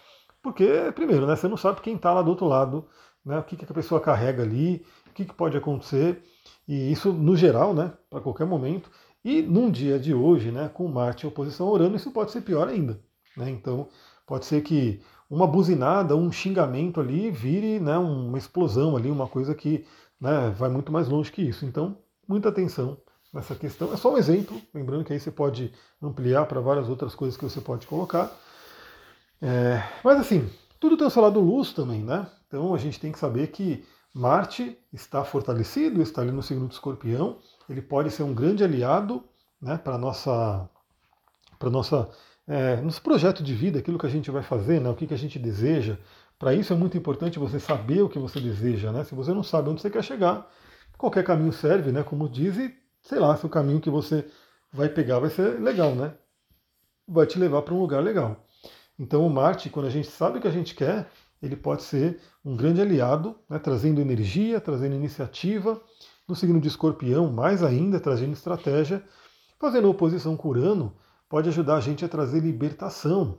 porque, 0.43 0.93
primeiro, 0.95 1.27
né, 1.27 1.37
você 1.37 1.49
não 1.49 1.57
sabe 1.57 1.81
quem 1.81 1.97
está 1.97 2.13
lá 2.13 2.23
do 2.23 2.31
outro 2.31 2.47
lado, 2.47 2.87
né, 3.25 3.39
o 3.39 3.43
que, 3.43 3.57
que 3.57 3.65
a 3.65 3.75
pessoa 3.75 4.01
carrega 4.01 4.43
ali, 4.43 4.85
o 5.09 5.13
que, 5.13 5.25
que 5.25 5.35
pode 5.35 5.57
acontecer, 5.57 6.23
e 6.69 6.93
isso 6.93 7.13
no 7.13 7.37
geral, 7.37 7.75
né, 7.75 7.93
para 8.11 8.21
qualquer 8.21 8.47
momento. 8.47 8.91
E 9.25 9.43
num 9.43 9.71
dia 9.71 9.99
de 9.99 10.15
hoje, 10.15 10.53
né, 10.53 10.69
com 10.73 10.87
Marte 10.89 11.27
em 11.27 11.29
oposição 11.29 11.69
a 11.69 11.73
Urano, 11.73 11.97
isso 11.97 12.13
pode 12.13 12.31
ser 12.31 12.43
pior 12.43 12.69
ainda. 12.69 13.01
Né? 13.37 13.51
Então, 13.51 13.89
Pode 14.27 14.45
ser 14.45 14.63
que 14.63 15.01
uma 15.31 15.47
buzinada, 15.47 16.17
um 16.17 16.33
xingamento 16.33 17.01
ali 17.01 17.31
vire 17.31 17.79
né, 17.79 17.97
uma 17.97 18.37
explosão 18.37 18.97
ali, 18.97 19.09
uma 19.09 19.29
coisa 19.29 19.55
que 19.55 19.87
né, 20.21 20.51
vai 20.51 20.69
muito 20.69 20.91
mais 20.91 21.09
longe 21.09 21.31
que 21.31 21.43
isso. 21.43 21.65
Então, 21.65 21.97
muita 22.27 22.49
atenção 22.49 22.99
nessa 23.37 23.55
questão. 23.55 23.93
É 23.93 23.97
só 23.97 24.13
um 24.13 24.19
exemplo, 24.19 24.61
lembrando 24.75 25.05
que 25.05 25.13
aí 25.13 25.21
você 25.21 25.31
pode 25.31 25.73
ampliar 26.03 26.47
para 26.47 26.61
várias 26.61 26.89
outras 26.89 27.15
coisas 27.15 27.37
que 27.37 27.45
você 27.45 27.61
pode 27.61 27.87
colocar. 27.87 28.33
É, 29.41 29.83
mas 30.03 30.19
assim, 30.19 30.51
tudo 30.81 30.97
tem 30.97 31.07
o 31.07 31.11
seu 31.11 31.23
lado 31.23 31.41
luz 31.41 31.73
também, 31.73 32.03
né? 32.03 32.27
Então 32.49 32.75
a 32.75 32.79
gente 32.79 32.99
tem 32.99 33.13
que 33.13 33.19
saber 33.19 33.49
que 33.49 33.85
Marte 34.13 34.79
está 34.93 35.23
fortalecido, 35.23 36.01
está 36.01 36.23
ali 36.23 36.33
no 36.33 36.43
signo 36.43 36.67
do 36.67 36.73
escorpião, 36.73 37.39
ele 37.69 37.83
pode 37.83 38.11
ser 38.11 38.23
um 38.23 38.33
grande 38.33 38.65
aliado 38.65 39.23
né, 39.61 39.77
para 39.77 39.99
nossa, 39.99 40.69
nossa 41.63 42.09
é, 42.47 42.77
nos 42.77 42.99
projetos 42.99 43.45
de 43.45 43.55
vida, 43.55 43.79
aquilo 43.79 43.99
que 43.99 44.07
a 44.07 44.11
gente 44.11 44.31
vai 44.31 44.43
fazer, 44.43 44.81
né, 44.81 44.89
o 44.89 44.95
que, 44.95 45.07
que 45.07 45.15
a 45.15 45.19
gente 45.19 45.39
deseja. 45.39 45.99
Para 46.39 46.55
isso 46.55 46.73
é 46.73 46.77
muito 46.77 46.97
importante 46.97 47.39
você 47.39 47.61
saber 47.61 48.03
o 48.03 48.09
que 48.09 48.19
você 48.19 48.41
deseja. 48.41 48.93
Né? 48.93 49.05
Se 49.05 49.15
você 49.15 49.33
não 49.33 49.43
sabe 49.43 49.69
onde 49.71 49.81
você 49.81 49.91
quer 49.91 50.05
chegar, 50.05 50.51
qualquer 50.97 51.25
caminho 51.25 51.53
serve, 51.53 51.93
né? 51.93 52.03
como 52.03 52.29
diz, 52.29 52.57
e 52.57 52.75
sei 53.07 53.19
lá, 53.19 53.37
se 53.37 53.47
o 53.47 53.49
caminho 53.49 53.81
que 53.81 53.91
você 53.91 54.27
vai 54.73 54.89
pegar 54.89 55.19
vai 55.19 55.31
ser 55.31 55.61
legal, 55.61 55.95
né? 55.95 56.15
vai 57.07 57.27
te 57.27 57.39
levar 57.39 57.63
para 57.63 57.75
um 57.75 57.81
lugar 57.81 58.03
legal. 58.03 58.45
Então 58.99 59.27
o 59.27 59.31
Marte, 59.31 59.71
quando 59.71 59.87
a 59.87 59.91
gente 59.91 60.09
sabe 60.09 60.39
o 60.39 60.41
que 60.41 60.49
a 60.49 60.53
gente 60.53 60.75
quer, 60.75 61.09
ele 61.41 61.55
pode 61.55 61.83
ser 61.83 62.19
um 62.45 62.57
grande 62.57 62.81
aliado, 62.81 63.37
né, 63.49 63.59
trazendo 63.59 64.01
energia, 64.01 64.61
trazendo 64.61 64.95
iniciativa. 64.95 65.81
No 66.27 66.35
signo 66.35 66.61
de 66.61 66.67
escorpião, 66.67 67.31
mais 67.31 67.63
ainda, 67.63 68.01
trazendo 68.01 68.33
estratégia, 68.33 69.05
fazendo 69.61 69.89
oposição 69.89 70.37
com 70.37 70.49
Urano, 70.49 70.93
pode 71.29 71.49
ajudar 71.49 71.77
a 71.77 71.81
gente 71.81 72.05
a 72.05 72.09
trazer 72.09 72.41
libertação. 72.41 73.39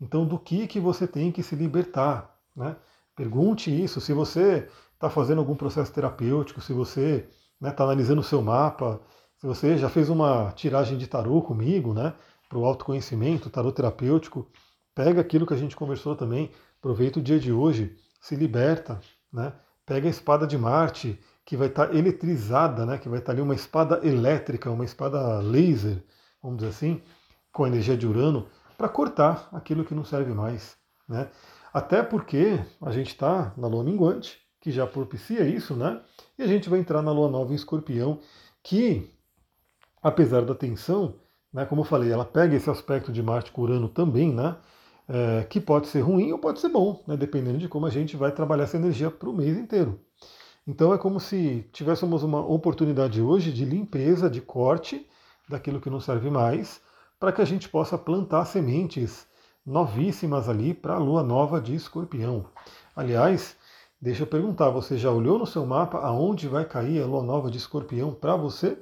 Então, 0.00 0.26
do 0.26 0.38
que, 0.38 0.66
que 0.66 0.80
você 0.80 1.06
tem 1.06 1.30
que 1.30 1.42
se 1.42 1.54
libertar? 1.54 2.34
Né? 2.54 2.74
Pergunte 3.14 3.70
isso. 3.70 4.00
Se 4.00 4.14
você 4.14 4.66
está 4.94 5.10
fazendo 5.10 5.38
algum 5.40 5.54
processo 5.54 5.92
terapêutico, 5.92 6.62
se 6.62 6.72
você 6.72 7.28
né, 7.60 7.70
tá 7.70 7.84
analisando 7.84 8.20
o 8.20 8.24
seu 8.24 8.42
mapa, 8.42 9.00
se 9.38 9.46
você 9.46 9.76
já 9.76 9.88
fez 9.88 10.08
uma 10.08 10.52
tiragem 10.52 10.96
de 10.96 11.06
tarô 11.06 11.42
comigo, 11.42 11.92
né, 11.92 12.14
para 12.48 12.58
o 12.58 12.64
autoconhecimento, 12.64 13.50
tarô 13.50 13.72
terapêutico, 13.72 14.50
pega 14.94 15.20
aquilo 15.20 15.46
que 15.46 15.54
a 15.54 15.58
gente 15.58 15.76
conversou 15.76 16.16
também, 16.16 16.50
aproveita 16.78 17.18
o 17.18 17.22
dia 17.22 17.38
de 17.38 17.52
hoje, 17.52 17.96
se 18.20 18.34
liberta, 18.34 19.00
né, 19.32 19.52
pega 19.84 20.06
a 20.06 20.10
espada 20.10 20.46
de 20.46 20.56
Marte, 20.56 21.18
que 21.44 21.56
vai 21.56 21.68
estar 21.68 21.88
tá 21.88 21.94
eletrizada, 21.94 22.86
né, 22.86 22.98
que 22.98 23.08
vai 23.08 23.18
estar 23.18 23.26
tá 23.26 23.32
ali 23.32 23.42
uma 23.42 23.54
espada 23.54 24.00
elétrica, 24.06 24.70
uma 24.70 24.84
espada 24.84 25.38
laser, 25.38 26.02
vamos 26.42 26.58
dizer 26.58 26.70
assim, 26.70 27.02
com 27.52 27.64
a 27.64 27.68
energia 27.68 27.96
de 27.96 28.06
Urano, 28.06 28.48
para 28.76 28.88
cortar 28.88 29.48
aquilo 29.52 29.84
que 29.84 29.94
não 29.94 30.04
serve 30.04 30.32
mais. 30.34 30.76
Né? 31.08 31.30
Até 31.72 32.02
porque 32.02 32.58
a 32.80 32.90
gente 32.90 33.08
está 33.08 33.52
na 33.56 33.66
lua 33.66 33.84
minguante, 33.84 34.38
que 34.66 34.72
já 34.72 34.84
propicia 34.84 35.46
isso, 35.46 35.76
né? 35.76 36.00
E 36.36 36.42
a 36.42 36.46
gente 36.48 36.68
vai 36.68 36.80
entrar 36.80 37.00
na 37.00 37.12
lua 37.12 37.30
nova 37.30 37.52
em 37.52 37.54
escorpião, 37.54 38.18
que, 38.64 39.08
apesar 40.02 40.44
da 40.44 40.56
tensão, 40.56 41.14
né, 41.52 41.64
como 41.64 41.82
eu 41.82 41.84
falei, 41.84 42.10
ela 42.10 42.24
pega 42.24 42.56
esse 42.56 42.68
aspecto 42.68 43.12
de 43.12 43.22
Marte 43.22 43.52
com 43.52 43.62
Urano 43.62 43.88
também, 43.88 44.32
né? 44.32 44.56
É, 45.08 45.44
que 45.44 45.60
pode 45.60 45.86
ser 45.86 46.00
ruim 46.00 46.32
ou 46.32 46.38
pode 46.40 46.58
ser 46.58 46.68
bom, 46.68 47.00
né, 47.06 47.16
dependendo 47.16 47.58
de 47.58 47.68
como 47.68 47.86
a 47.86 47.90
gente 47.90 48.16
vai 48.16 48.32
trabalhar 48.32 48.64
essa 48.64 48.76
energia 48.76 49.08
para 49.08 49.30
o 49.30 49.32
mês 49.32 49.56
inteiro. 49.56 50.00
Então 50.66 50.92
é 50.92 50.98
como 50.98 51.20
se 51.20 51.64
tivéssemos 51.72 52.24
uma 52.24 52.44
oportunidade 52.44 53.22
hoje 53.22 53.52
de 53.52 53.64
limpeza, 53.64 54.28
de 54.28 54.40
corte, 54.40 55.08
daquilo 55.48 55.80
que 55.80 55.88
não 55.88 56.00
serve 56.00 56.28
mais, 56.28 56.80
para 57.20 57.30
que 57.30 57.40
a 57.40 57.44
gente 57.44 57.68
possa 57.68 57.96
plantar 57.96 58.46
sementes 58.46 59.28
novíssimas 59.64 60.48
ali 60.48 60.74
para 60.74 60.94
a 60.94 60.98
lua 60.98 61.22
nova 61.22 61.60
de 61.60 61.72
escorpião. 61.72 62.46
Aliás, 62.96 63.56
deixa 64.00 64.22
eu 64.22 64.26
perguntar, 64.26 64.70
você 64.70 64.96
já 64.96 65.10
olhou 65.10 65.38
no 65.38 65.46
seu 65.46 65.64
mapa 65.66 65.98
aonde 65.98 66.48
vai 66.48 66.64
cair 66.64 67.02
a 67.02 67.06
lua 67.06 67.22
nova 67.22 67.50
de 67.50 67.58
escorpião 67.58 68.12
para 68.12 68.36
você? 68.36 68.78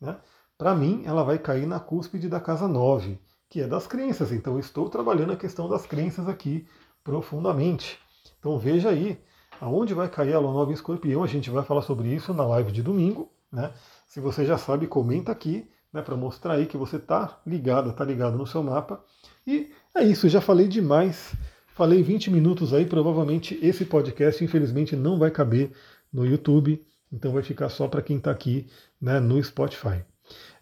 Né? 0.00 0.16
Para 0.56 0.74
mim, 0.74 1.02
ela 1.04 1.24
vai 1.24 1.38
cair 1.38 1.66
na 1.66 1.80
cúspide 1.80 2.28
da 2.28 2.40
casa 2.40 2.68
9, 2.68 3.18
que 3.50 3.60
é 3.60 3.66
das 3.66 3.86
crenças. 3.86 4.32
Então, 4.32 4.58
estou 4.58 4.88
trabalhando 4.88 5.32
a 5.32 5.36
questão 5.36 5.68
das 5.68 5.86
crenças 5.86 6.28
aqui 6.28 6.66
profundamente. 7.02 7.98
Então, 8.38 8.58
veja 8.58 8.90
aí 8.90 9.20
aonde 9.60 9.94
vai 9.94 10.08
cair 10.08 10.34
a 10.34 10.38
lua 10.38 10.52
nova 10.52 10.70
em 10.70 10.74
escorpião. 10.74 11.24
A 11.24 11.26
gente 11.26 11.50
vai 11.50 11.64
falar 11.64 11.82
sobre 11.82 12.08
isso 12.08 12.32
na 12.32 12.46
live 12.46 12.72
de 12.72 12.82
domingo. 12.82 13.30
Né? 13.50 13.72
Se 14.06 14.20
você 14.20 14.44
já 14.44 14.58
sabe, 14.58 14.86
comenta 14.86 15.32
aqui 15.32 15.68
né, 15.92 16.02
para 16.02 16.16
mostrar 16.16 16.54
aí 16.54 16.66
que 16.66 16.76
você 16.76 16.96
está 16.96 17.40
ligado, 17.46 17.90
está 17.90 18.04
ligado 18.04 18.36
no 18.36 18.46
seu 18.46 18.62
mapa. 18.62 19.02
E 19.46 19.72
é 19.94 20.02
isso, 20.02 20.28
já 20.28 20.40
falei 20.40 20.66
demais. 20.66 21.34
Falei 21.74 22.04
20 22.04 22.30
minutos 22.30 22.72
aí, 22.72 22.86
provavelmente 22.86 23.58
esse 23.60 23.84
podcast, 23.84 24.42
infelizmente, 24.44 24.94
não 24.94 25.18
vai 25.18 25.30
caber 25.30 25.72
no 26.12 26.24
YouTube, 26.24 26.80
então 27.12 27.32
vai 27.32 27.42
ficar 27.42 27.68
só 27.68 27.88
para 27.88 28.00
quem 28.00 28.18
está 28.18 28.30
aqui 28.30 28.68
né, 29.00 29.18
no 29.18 29.42
Spotify. 29.42 30.04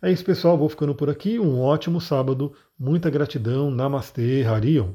É 0.01 0.11
isso, 0.11 0.25
pessoal. 0.25 0.57
Vou 0.57 0.71
ficando 0.71 0.95
por 0.95 1.11
aqui. 1.11 1.39
Um 1.39 1.61
ótimo 1.61 2.01
sábado. 2.01 2.55
Muita 2.79 3.11
gratidão. 3.11 3.71
Namastê, 3.71 4.43
Harion. 4.43 4.95